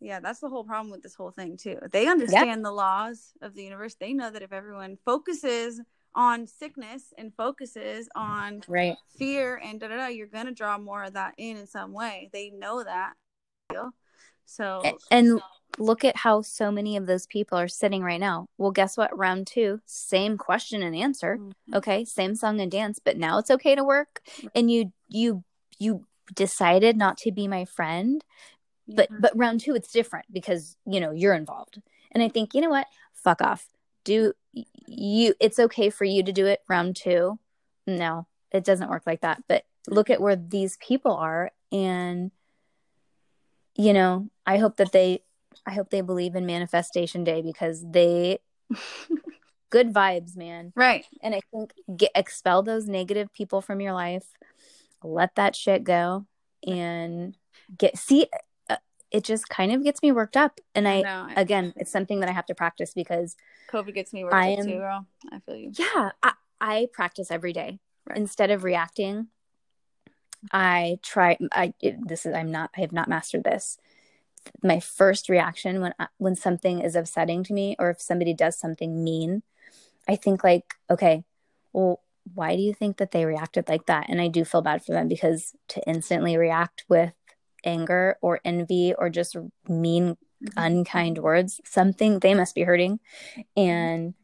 [0.00, 1.78] yeah, that's the whole problem with this whole thing too.
[1.92, 3.94] They understand the laws of the universe.
[3.94, 5.80] They know that if everyone focuses
[6.14, 8.96] on sickness and focuses on right?
[9.16, 12.30] fear and da da da, you're gonna draw more of that in in some way.
[12.32, 13.12] They know that.
[14.46, 15.40] So And
[15.78, 18.46] look at how so many of those people are sitting right now.
[18.58, 19.16] Well, guess what?
[19.16, 21.38] Round two, same question and answer.
[21.38, 21.52] Mhm.
[21.74, 24.22] Okay, same song and dance, but now it's okay to work,
[24.54, 25.44] and you you
[25.78, 28.24] you decided not to be my friend
[28.94, 29.16] but Yeah.
[29.20, 31.80] but round two it's different because you know you're involved.
[32.12, 32.86] And i think you know what?
[33.14, 33.66] Fuck off.
[34.04, 34.32] Do
[34.86, 37.38] you it's okay for you to do it round two.
[37.86, 39.42] No it doesn't work like that.
[39.48, 42.30] But look at where these people are and
[43.76, 45.22] you know i hope that they
[45.64, 48.38] i hope they believe in manifestation day because they
[49.70, 50.72] good vibes man.
[50.74, 51.06] Right.
[51.22, 54.26] and i think get expel those negative people from your life
[55.02, 56.26] let that shit go
[56.66, 57.36] and
[57.78, 58.26] get see
[59.10, 61.28] it just kind of gets me worked up and i know.
[61.36, 63.36] again it's something that i have to practice because
[63.72, 65.06] COVID gets me worked I up too, girl.
[65.32, 65.72] I feel you.
[65.78, 68.16] yeah i, I practice every day Right.
[68.18, 69.28] instead of reacting
[70.52, 73.76] i try i it- this is i'm not i have not mastered this
[74.62, 78.58] my first reaction when I, when something is upsetting to me or if somebody does
[78.58, 79.42] something mean
[80.08, 81.24] i think like okay
[81.74, 82.00] well
[82.34, 84.92] why do you think that they reacted like that and i do feel bad for
[84.92, 87.12] them because to instantly react with
[87.64, 89.36] anger or envy or just
[89.68, 90.58] mean mm-hmm.
[90.58, 93.00] unkind words something they must be hurting.
[93.56, 94.14] And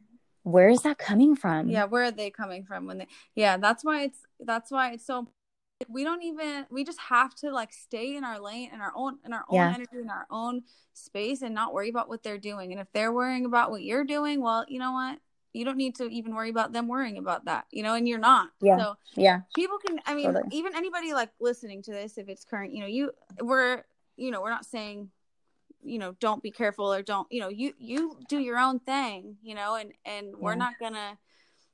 [0.43, 1.69] where is that coming from?
[1.69, 5.05] Yeah where are they coming from when they yeah that's why it's that's why it's
[5.05, 5.27] so
[5.89, 9.19] we don't even we just have to like stay in our lane in our own
[9.25, 9.73] in our own Yeah.
[9.75, 10.63] energy in our own
[10.93, 12.71] space and not worry about what they're doing.
[12.71, 15.19] And if they're worrying about what you're doing well you know what
[15.57, 18.19] you don't need to even worry about them worrying about that you know and you're
[18.19, 18.77] not Yeah.
[18.77, 20.47] so yeah people can i mean Totally.
[20.51, 23.83] even anybody like listening to this if it's current you know you we're
[24.15, 25.09] you know we're not saying
[25.83, 29.37] you know don't be careful or don't you know you you do your own thing
[29.41, 31.17] you know and and we're not gonna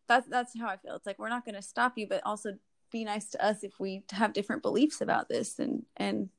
[0.07, 2.53] that's that's how i feel it's like we're not gonna stop you but also
[2.91, 6.29] be nice to us if we have different beliefs about this and and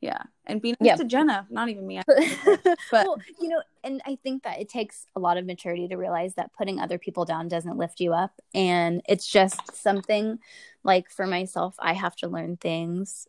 [0.00, 0.96] yeah and be nice Yeah.
[0.96, 2.16] to jenna not even me but
[2.90, 5.96] But- well, you know, and I think that it takes a lot of maturity to
[5.96, 10.38] realize that putting other people down doesn't lift you up, and it's just something
[10.84, 13.26] like for myself, I have to learn things.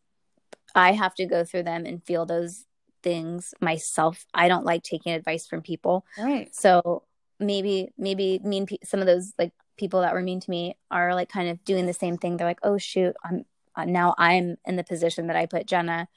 [0.75, 2.65] I have to go through them and feel those
[3.03, 4.25] things myself.
[4.33, 7.03] I don't like taking advice from people, right so
[7.39, 11.15] maybe maybe mean pe- some of those like people that were mean to me are
[11.15, 12.37] like kind of doing the same thing.
[12.37, 13.45] They're like, oh shoot, I'm
[13.75, 16.07] uh, now I'm in the position that I put Jenna.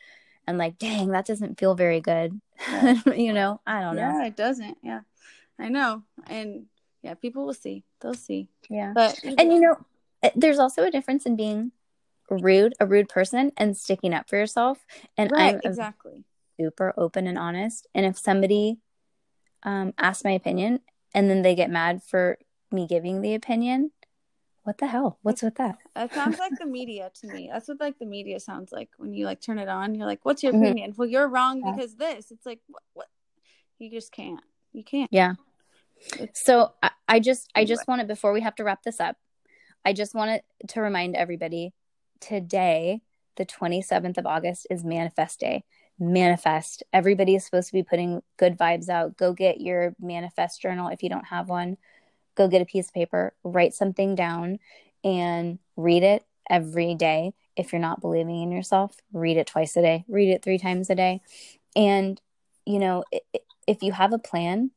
[0.46, 2.40] And like, dang, that doesn't feel very good.
[3.14, 4.02] you know, I don't know.
[4.02, 5.00] yeah it doesn't yeah
[5.58, 6.66] i know and
[7.02, 8.92] yeah people will see they'll see Yeah.
[8.94, 9.76] but And you know,
[10.22, 11.72] uh, there's also a difference in being
[12.30, 14.78] rude, a rude person, and sticking up for yourself.
[15.16, 16.24] And right I'm exactly
[16.58, 17.86] super open and honest.
[17.94, 18.78] And if somebody
[19.62, 20.80] um, asks my opinion
[21.14, 22.38] and then they get mad for
[22.70, 23.90] me giving the opinion,
[24.64, 25.18] what the hell?
[25.22, 25.78] What's with that?
[25.96, 27.50] It sounds like the media to me.
[27.52, 29.94] That's what like the media sounds like when you like turn it on.
[29.94, 30.62] You're like, "What's your Mhm.
[30.62, 31.72] opinion?" Well, you're wrong Yeah.
[31.72, 32.30] because this.
[32.30, 32.82] It's like, what?
[32.94, 33.08] what?
[33.78, 34.40] You just can't.
[34.72, 35.10] You can't.
[35.12, 35.34] Yeah.
[36.14, 39.16] It's- So I, I just I just wanted before we have to wrap this up,
[39.84, 41.72] I just wanted to remind everybody
[42.20, 43.02] today,
[43.36, 45.64] the 27th of August is manifest day.
[45.98, 46.82] Manifest.
[46.92, 49.16] Everybody is supposed to be putting good vibes out.
[49.16, 51.76] Go get your manifest journal if you don't have one.
[52.34, 54.58] Go get a piece of paper, write something down
[55.04, 57.32] and read it every day.
[57.56, 60.90] If you're not believing in yourself, read it twice a day, read it 3 times
[60.90, 61.20] a day.
[61.76, 62.20] And
[62.64, 63.04] you know,
[63.66, 64.70] if you have a plan,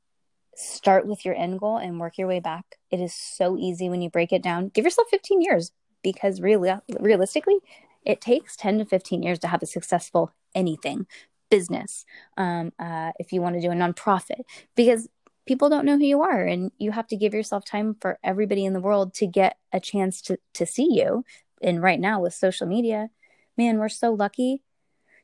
[0.56, 2.78] start with your end goal and work your way back.
[2.90, 4.70] It is so easy when you break it down.
[4.70, 7.58] Give yourself 15 years because really realistically,
[8.06, 11.08] it takes 10 to 15 years to have a successful anything
[11.50, 12.06] business.
[12.38, 14.42] Um, uh, if you want to do a nonprofit,
[14.76, 15.08] because
[15.46, 18.66] people don't know who you are and you have to give yourself time for everybody
[18.66, 21.24] in the world to get a chance to to see you.
[21.62, 23.10] And right now with social media
[23.58, 24.62] man we're so lucky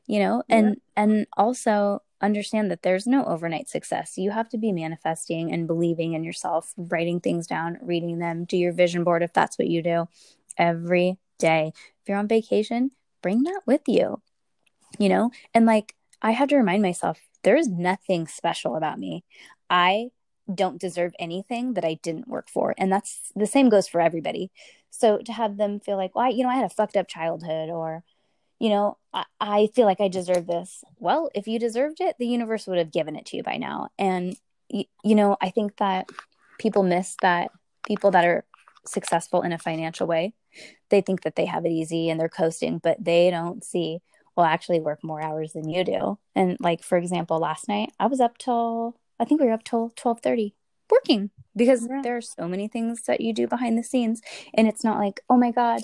[0.06, 1.02] you know and yeah.
[1.02, 4.16] and also understand that there's no overnight success.
[4.16, 8.56] You have to be manifesting and believing in yourself writing things down reading them do
[8.56, 10.08] your vision board if that's what you do
[10.56, 11.72] every day.
[11.74, 12.90] If you're on vacation
[13.22, 14.20] bring that with you
[14.98, 15.30] you know?
[15.54, 19.24] And like i had to remind myself there's nothing special about me
[19.72, 20.10] I
[20.52, 22.74] don't deserve anything that I didn't work for.
[22.76, 24.50] And that's the same goes for everybody.
[24.90, 27.70] So to have them feel like, well, you know, I had a fucked up childhood
[27.70, 28.04] or,
[28.58, 30.84] you know, I, I feel like I deserve this.
[30.98, 33.88] Well, if you deserved it, the universe would have given it to you by now.
[33.98, 34.36] And,
[34.68, 36.08] you, you know, I think that
[36.58, 37.50] people miss that
[37.86, 38.44] people that are
[38.86, 40.34] successful in a financial way,
[40.90, 44.00] they think that they have it easy and they're coasting, but they don't see,
[44.36, 46.18] well, actually work more hours than you do.
[46.34, 49.62] And like, for example, last night I was up till I think we were up
[49.62, 50.52] till 12:30
[50.90, 52.00] working because yeah.
[52.02, 54.20] there are so many things that you do behind the scenes
[54.52, 55.82] and it's not like, "Oh my god,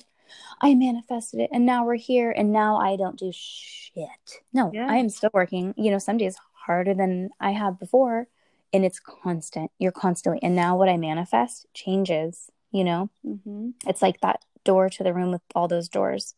[0.60, 4.90] I manifested it and now we're here and now I don't do shit." No, yeah.
[4.90, 6.36] I am still working, you know, some days
[6.66, 8.26] harder than I have before
[8.72, 9.70] and it's constant.
[9.78, 13.08] You're constantly and now what I manifest changes, you know?
[13.24, 13.70] Mm-hmm.
[13.86, 16.34] It's like that door to the room with all those doors.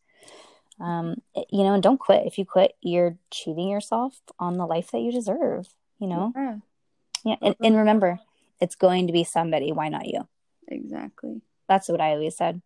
[0.79, 2.25] Um, you know, and don't quit.
[2.25, 5.67] If you quit, you're cheating yourself on the life that you deserve,
[5.99, 6.31] you know?
[6.35, 6.57] Yeah.
[7.23, 7.35] Yeah.
[7.41, 8.19] And, and remember,
[8.59, 9.71] it's going to be somebody.
[9.71, 10.27] Why not you?
[10.67, 11.41] Exactly.
[11.67, 12.61] That's what I always said.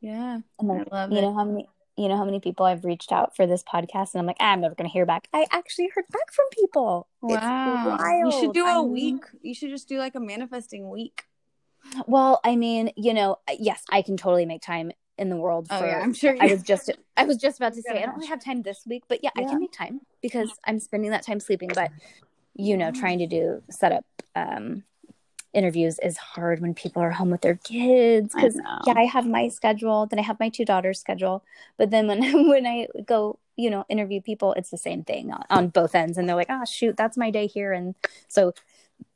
[0.00, 0.40] Yeah.
[0.58, 1.22] And like, I love you it.
[1.22, 4.20] know how many you know how many people I've reached out for this podcast and
[4.20, 5.28] I'm like, ah, I'm never gonna hear back.
[5.34, 7.08] I actually heard back from people.
[7.20, 7.98] Wow.
[8.24, 9.24] You should do a I mean, week.
[9.42, 11.24] You should just do like a manifesting week.
[12.06, 15.74] Well, I mean, you know, yes, I can totally make time in the world for
[15.74, 18.16] oh, yeah, I'm sure I was just I was just about to say I don't
[18.16, 21.10] really have time this week, but yeah, yeah, I can make time because I'm spending
[21.10, 21.70] that time sleeping.
[21.74, 21.90] But
[22.54, 24.84] you know, trying to do setup um,
[25.52, 29.48] interviews is hard when people are home with their kids because yeah i have my
[29.48, 31.44] schedule then i have my two daughters schedule
[31.76, 35.44] but then when when i go you know interview people it's the same thing on,
[35.50, 37.94] on both ends and they're like oh shoot that's my day here and
[38.28, 38.52] so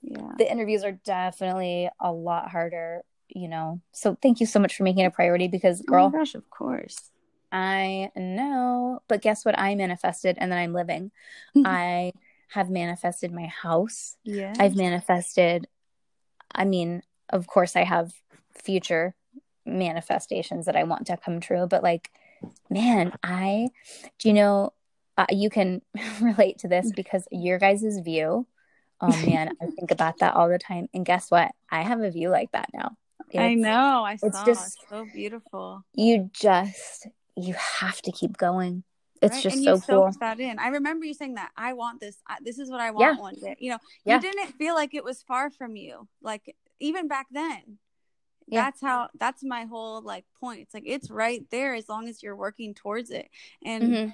[0.03, 0.33] yeah.
[0.39, 4.83] the interviews are definitely a lot harder you know so thank you so much for
[4.83, 7.11] making it a priority because oh girl oh gosh of course.
[7.53, 11.13] I know but guess what i manifested and then i'm living.
[11.65, 12.13] I
[12.55, 14.17] have manifested my house.
[14.25, 14.55] Yeah.
[14.59, 15.67] I've manifested
[16.55, 18.13] I mean, of course I have
[18.57, 19.15] future
[19.67, 22.11] manifestations that I want to come true, but like
[22.71, 23.69] man, I
[24.19, 24.73] do you know
[25.17, 25.83] uh, you can
[26.21, 28.47] relate to this because your guys' view
[29.01, 30.89] Oh man, I think about that all the time.
[30.95, 31.53] And guess what?
[31.71, 32.97] I have a view like that now.
[33.31, 34.05] It's, I know.
[34.05, 34.45] I it's saw.
[34.45, 35.85] Just, it's so beautiful.
[35.95, 38.85] You just you have to keep going
[39.25, 39.43] it's right?
[39.43, 40.11] just and so cool.
[40.21, 40.59] that in.
[40.59, 42.17] I remember you saying that I want this.
[42.27, 43.21] I, this is what I want yeah.
[43.21, 43.57] one day.
[43.59, 44.17] You know, yeah.
[44.17, 46.09] you didn't feel like it was far from you.
[46.23, 47.79] Like even back then.
[48.47, 48.65] Yeah.
[48.65, 50.61] That's how that's my whole like point.
[50.61, 53.31] It's like it's right there as long as you're working towards it.
[53.65, 54.11] And mm-hmm.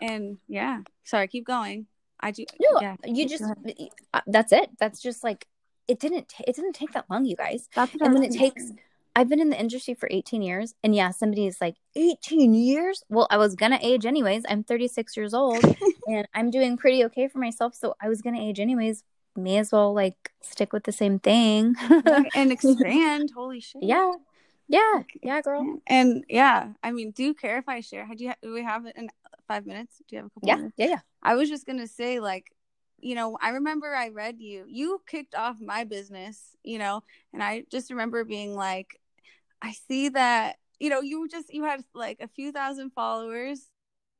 [0.00, 0.80] and yeah.
[1.04, 1.86] Sorry, keep going.
[2.20, 4.70] I do No, yeah, you just uh, that's it.
[4.78, 5.46] That's just like
[5.86, 7.68] it didn't t- it didn't take that long, you guys.
[7.74, 8.72] That's and when it takes
[9.16, 10.74] I've been in the industry for 18 years.
[10.82, 13.04] And yeah, somebody's like, 18 years?
[13.08, 14.44] Well, I was going to age anyways.
[14.48, 15.62] I'm 36 years old
[16.08, 17.74] and I'm doing pretty okay for myself.
[17.74, 19.04] So I was going to age anyways.
[19.36, 21.74] May as well like stick with the same thing
[22.34, 23.30] and expand.
[23.34, 23.82] Holy shit.
[23.82, 24.12] Yeah.
[24.68, 25.02] Yeah.
[25.22, 25.80] Yeah, girl.
[25.86, 28.08] And yeah, I mean, do you care if I share?
[28.16, 29.10] Do, you ha- do we have it in
[29.46, 30.00] five minutes?
[30.08, 30.74] Do you have a couple yeah, minutes?
[30.78, 30.86] Yeah.
[30.86, 30.98] Yeah.
[31.22, 32.52] I was just going to say, like,
[33.00, 34.64] you know, I remember I read you.
[34.66, 37.02] You kicked off my business, you know,
[37.32, 38.98] and I just remember being like,
[39.64, 43.66] I see that you know you just you had like a few thousand followers.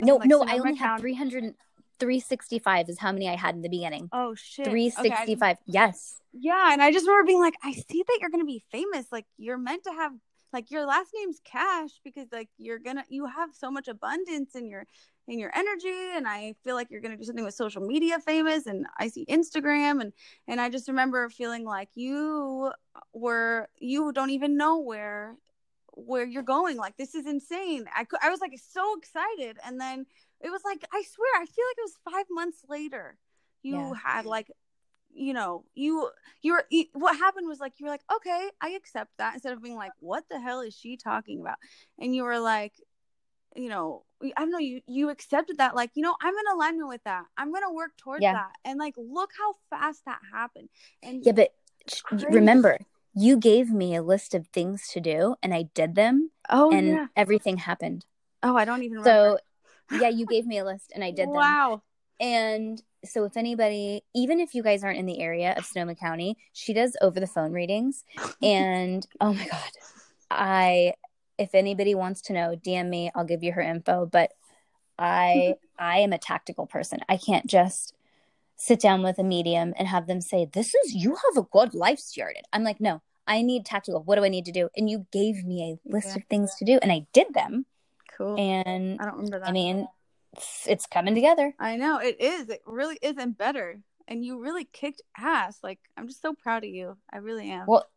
[0.00, 1.54] No, like, no, I only have 300
[2.00, 4.08] 365 is how many I had in the beginning.
[4.12, 4.66] Oh shit.
[4.66, 5.56] 365.
[5.56, 5.60] Okay.
[5.66, 6.18] Yes.
[6.32, 9.06] Yeah, and I just remember being like I see that you're going to be famous
[9.12, 10.12] like you're meant to have
[10.52, 14.54] like your last name's Cash because like you're going to you have so much abundance
[14.54, 14.86] in your
[15.26, 18.18] in your energy and I feel like you're going to do something with social media
[18.18, 20.12] famous and I see Instagram and
[20.46, 22.72] and I just remember feeling like you
[23.12, 25.36] were you don't even know where
[25.92, 26.76] where you're going.
[26.76, 27.86] Like this is insane.
[27.94, 30.06] I I was like so excited and then
[30.40, 33.16] it was like I swear I feel like it was 5 months later
[33.62, 33.92] you yeah.
[34.04, 34.50] had like
[35.14, 36.10] you know you
[36.42, 39.62] you're you, what happened was like you were like okay i accept that instead of
[39.62, 41.56] being like what the hell is she talking about?
[41.98, 42.74] And you were like
[43.54, 46.88] you know i don't know you you accepted that like you know i'm in alignment
[46.88, 48.32] with that i'm gonna work towards yeah.
[48.32, 50.68] that and like look how fast that happened
[51.02, 51.50] and yeah but
[52.30, 52.78] remember
[53.14, 56.88] you gave me a list of things to do and i did them oh and
[56.88, 57.06] yeah.
[57.16, 58.04] everything happened
[58.42, 59.38] oh i don't even remember.
[59.90, 61.32] so yeah you gave me a list and i did wow.
[61.32, 61.82] them wow
[62.20, 66.36] And so, if anybody, even if you guys aren't in the area of Sonoma County,
[66.52, 68.04] she does over the phone readings.
[68.42, 69.70] And oh my God,
[70.30, 70.94] I,
[71.38, 74.06] if anybody wants to know, DM me, I'll give you her info.
[74.06, 74.32] But
[74.98, 77.00] I, I am a tactical person.
[77.08, 77.94] I can't just
[78.56, 81.74] sit down with a medium and have them say, This is, you have a good
[81.74, 82.44] life started.
[82.52, 84.02] I'm like, No, I need tactical.
[84.02, 84.68] What do I need to do?
[84.76, 86.16] And you gave me a list Yeah.
[86.16, 87.66] of things to do, and I did them.
[88.16, 88.38] Cool.
[88.38, 89.48] And I don't remember that.
[89.48, 89.88] I mean,
[90.66, 91.54] it's coming together.
[91.58, 92.48] I know it is.
[92.48, 93.80] It really is, and better.
[94.06, 95.58] And you really kicked ass.
[95.62, 96.96] Like I'm just so proud of you.
[97.12, 97.66] I really am.
[97.66, 97.88] Well,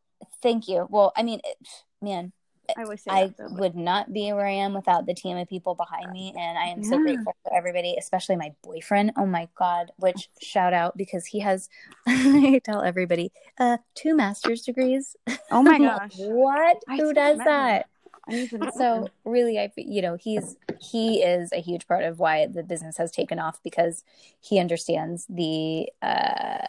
[0.41, 0.87] thank you.
[0.89, 1.57] Well, I mean, it,
[2.01, 2.31] man,
[2.75, 6.11] I I though, would not be where I am without the team of people behind
[6.11, 6.33] me.
[6.37, 9.13] And I am so grateful for everybody, especially my boyfriend.
[9.15, 9.91] Oh my God.
[9.97, 11.69] Which shout out because he has,
[12.07, 15.15] I tell everybody, uh, two master's degrees.
[15.51, 16.13] Oh my gosh.
[16.17, 16.77] what?
[16.87, 17.87] I Who does that?
[18.27, 22.03] I need to know So really, I, you know, he's, he is a huge part
[22.03, 24.03] of why the business has taken off because
[24.41, 26.67] he understands the, uh,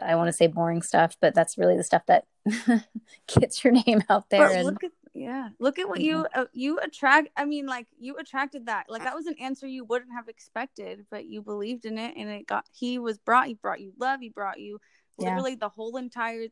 [0.00, 2.24] I want to say boring stuff, but that's really the stuff that
[3.26, 4.48] gets your name out there.
[4.48, 7.28] But and look at yeah, look at what you uh, you attract.
[7.36, 8.86] I mean, like you attracted that.
[8.88, 12.30] Like that was an answer you wouldn't have expected, but you believed in it, and
[12.30, 12.64] it got.
[12.72, 13.46] He was brought.
[13.46, 14.20] He brought you love.
[14.20, 14.78] He brought you
[15.18, 15.26] Yeah.
[15.26, 16.46] literally the whole entire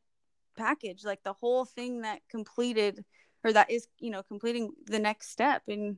[0.57, 3.05] package, like the whole thing that completed
[3.45, 5.97] or that is you know completing the next step in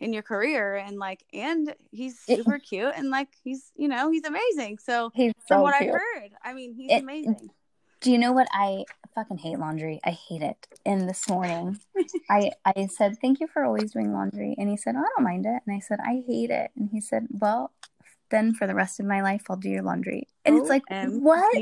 [0.00, 4.10] in your career and like and he's It- super cute and like he's you know
[4.10, 5.90] he's amazing so he's from so what cute.
[5.90, 7.50] i've heard i mean he's It- amazing
[8.00, 8.84] Do you know what I
[9.14, 10.00] fucking hate laundry?
[10.04, 10.66] I hate it.
[10.86, 11.78] And this morning,
[12.30, 15.24] I I said thank you for always doing laundry, and he said oh, I don't
[15.24, 17.72] mind it, and I said I hate it, and he said well,
[18.30, 21.54] then for the rest of my life I'll do your laundry, and it's like what?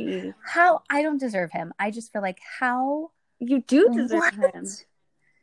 [0.45, 1.73] How I don't deserve him.
[1.79, 3.11] I just feel like how
[3.41, 4.55] you do deserve what?
[4.55, 4.67] him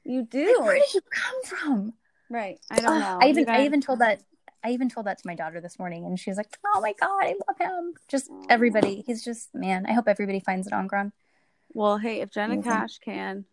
[0.04, 1.94] you Like, do where did you come from?
[2.30, 4.22] right i don't know I even I even told that
[4.66, 6.94] I even told that to my daughter this morning, and she was like, "Oh my
[7.00, 9.86] god, I love him." Just everybody, he's just man.
[9.86, 11.12] I hope everybody finds it on ground.
[11.74, 12.72] well hey if jenna Amazing.
[12.72, 13.46] cash can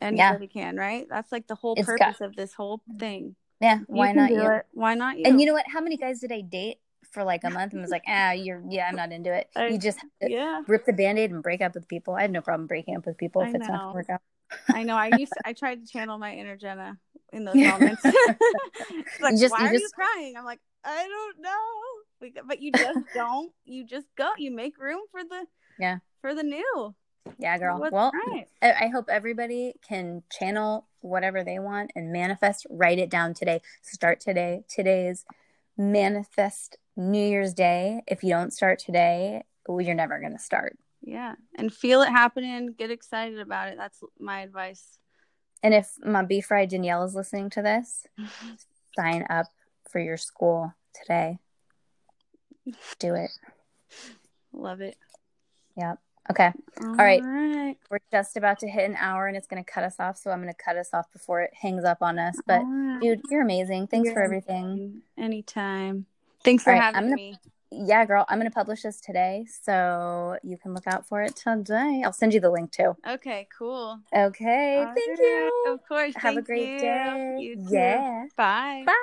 [0.00, 3.78] anybody can right that's like the whole It's got- purpose of this whole thing Yeah,
[3.80, 4.42] You why not you?
[4.50, 4.66] it.
[4.72, 5.66] why not you And you know what?
[5.74, 6.78] How many guys did I date
[7.12, 9.48] for like a month and was like, ah, you're yeah, I'm not into it.
[9.56, 12.14] I- you just yeah rip the band-aid and break up with people.
[12.14, 13.78] I have no problem breaking up with people if I it's not know.
[13.78, 14.22] gonna work out.
[14.72, 14.96] I know.
[14.96, 15.32] I used.
[15.32, 16.98] To, I tried to channel my inner Jenna
[17.32, 18.02] in those moments.
[19.20, 20.34] Like, just- why are you crying?
[20.36, 22.40] I'm like, I don't know.
[22.46, 23.52] But you just don't.
[23.64, 24.30] You just go.
[24.38, 25.46] You make room for the
[25.78, 25.98] Yeah.
[26.20, 26.94] for the new.
[27.38, 27.78] Yeah, girl.
[27.80, 28.46] What's well, right.
[28.60, 32.66] I, I hope everybody can channel whatever they want and manifest.
[32.70, 33.60] Write it down today.
[33.82, 34.64] Start today.
[34.68, 35.24] Today's
[35.76, 38.02] manifest New Year's Day.
[38.06, 40.76] If you don't start today, well, you're never gonna start.
[41.06, 42.74] Yeah, and feel it happening.
[42.78, 43.76] Get excited about it.
[43.76, 44.98] That's my advice.
[45.62, 48.06] And if my beef fry Danielle is listening to this,
[48.96, 49.46] sign up
[49.90, 51.38] for your school today.
[52.98, 53.30] Do it.
[54.52, 54.96] Love it.
[55.76, 55.98] Yep.
[56.30, 56.52] Okay.
[56.80, 57.22] All right.
[57.22, 57.76] right.
[57.90, 60.16] We're just about to hit an hour and it's going to cut us off.
[60.16, 62.36] So I'm going to cut us off before it hangs up on us.
[62.46, 63.00] But All right.
[63.02, 63.88] dude, you're amazing.
[63.88, 65.02] Thanks for You're everything.
[65.18, 66.06] Anytime.
[66.44, 67.36] Thanks for All right, having I'm gonna- me.
[67.76, 69.46] Yeah, girl, I'm going to publish this today.
[69.62, 72.02] So you can look out for it today.
[72.04, 72.96] I'll send you the link too.
[73.08, 73.48] Okay.
[73.56, 73.98] Cool.
[74.14, 74.76] Okay.
[74.78, 75.18] All thank right.
[75.18, 75.72] you.
[75.72, 76.14] Of course.
[76.16, 76.78] Have a great you.
[76.78, 77.36] day.
[77.40, 77.66] You.
[77.70, 78.26] Yeah.
[78.36, 78.84] Bye.
[78.86, 79.02] Bye.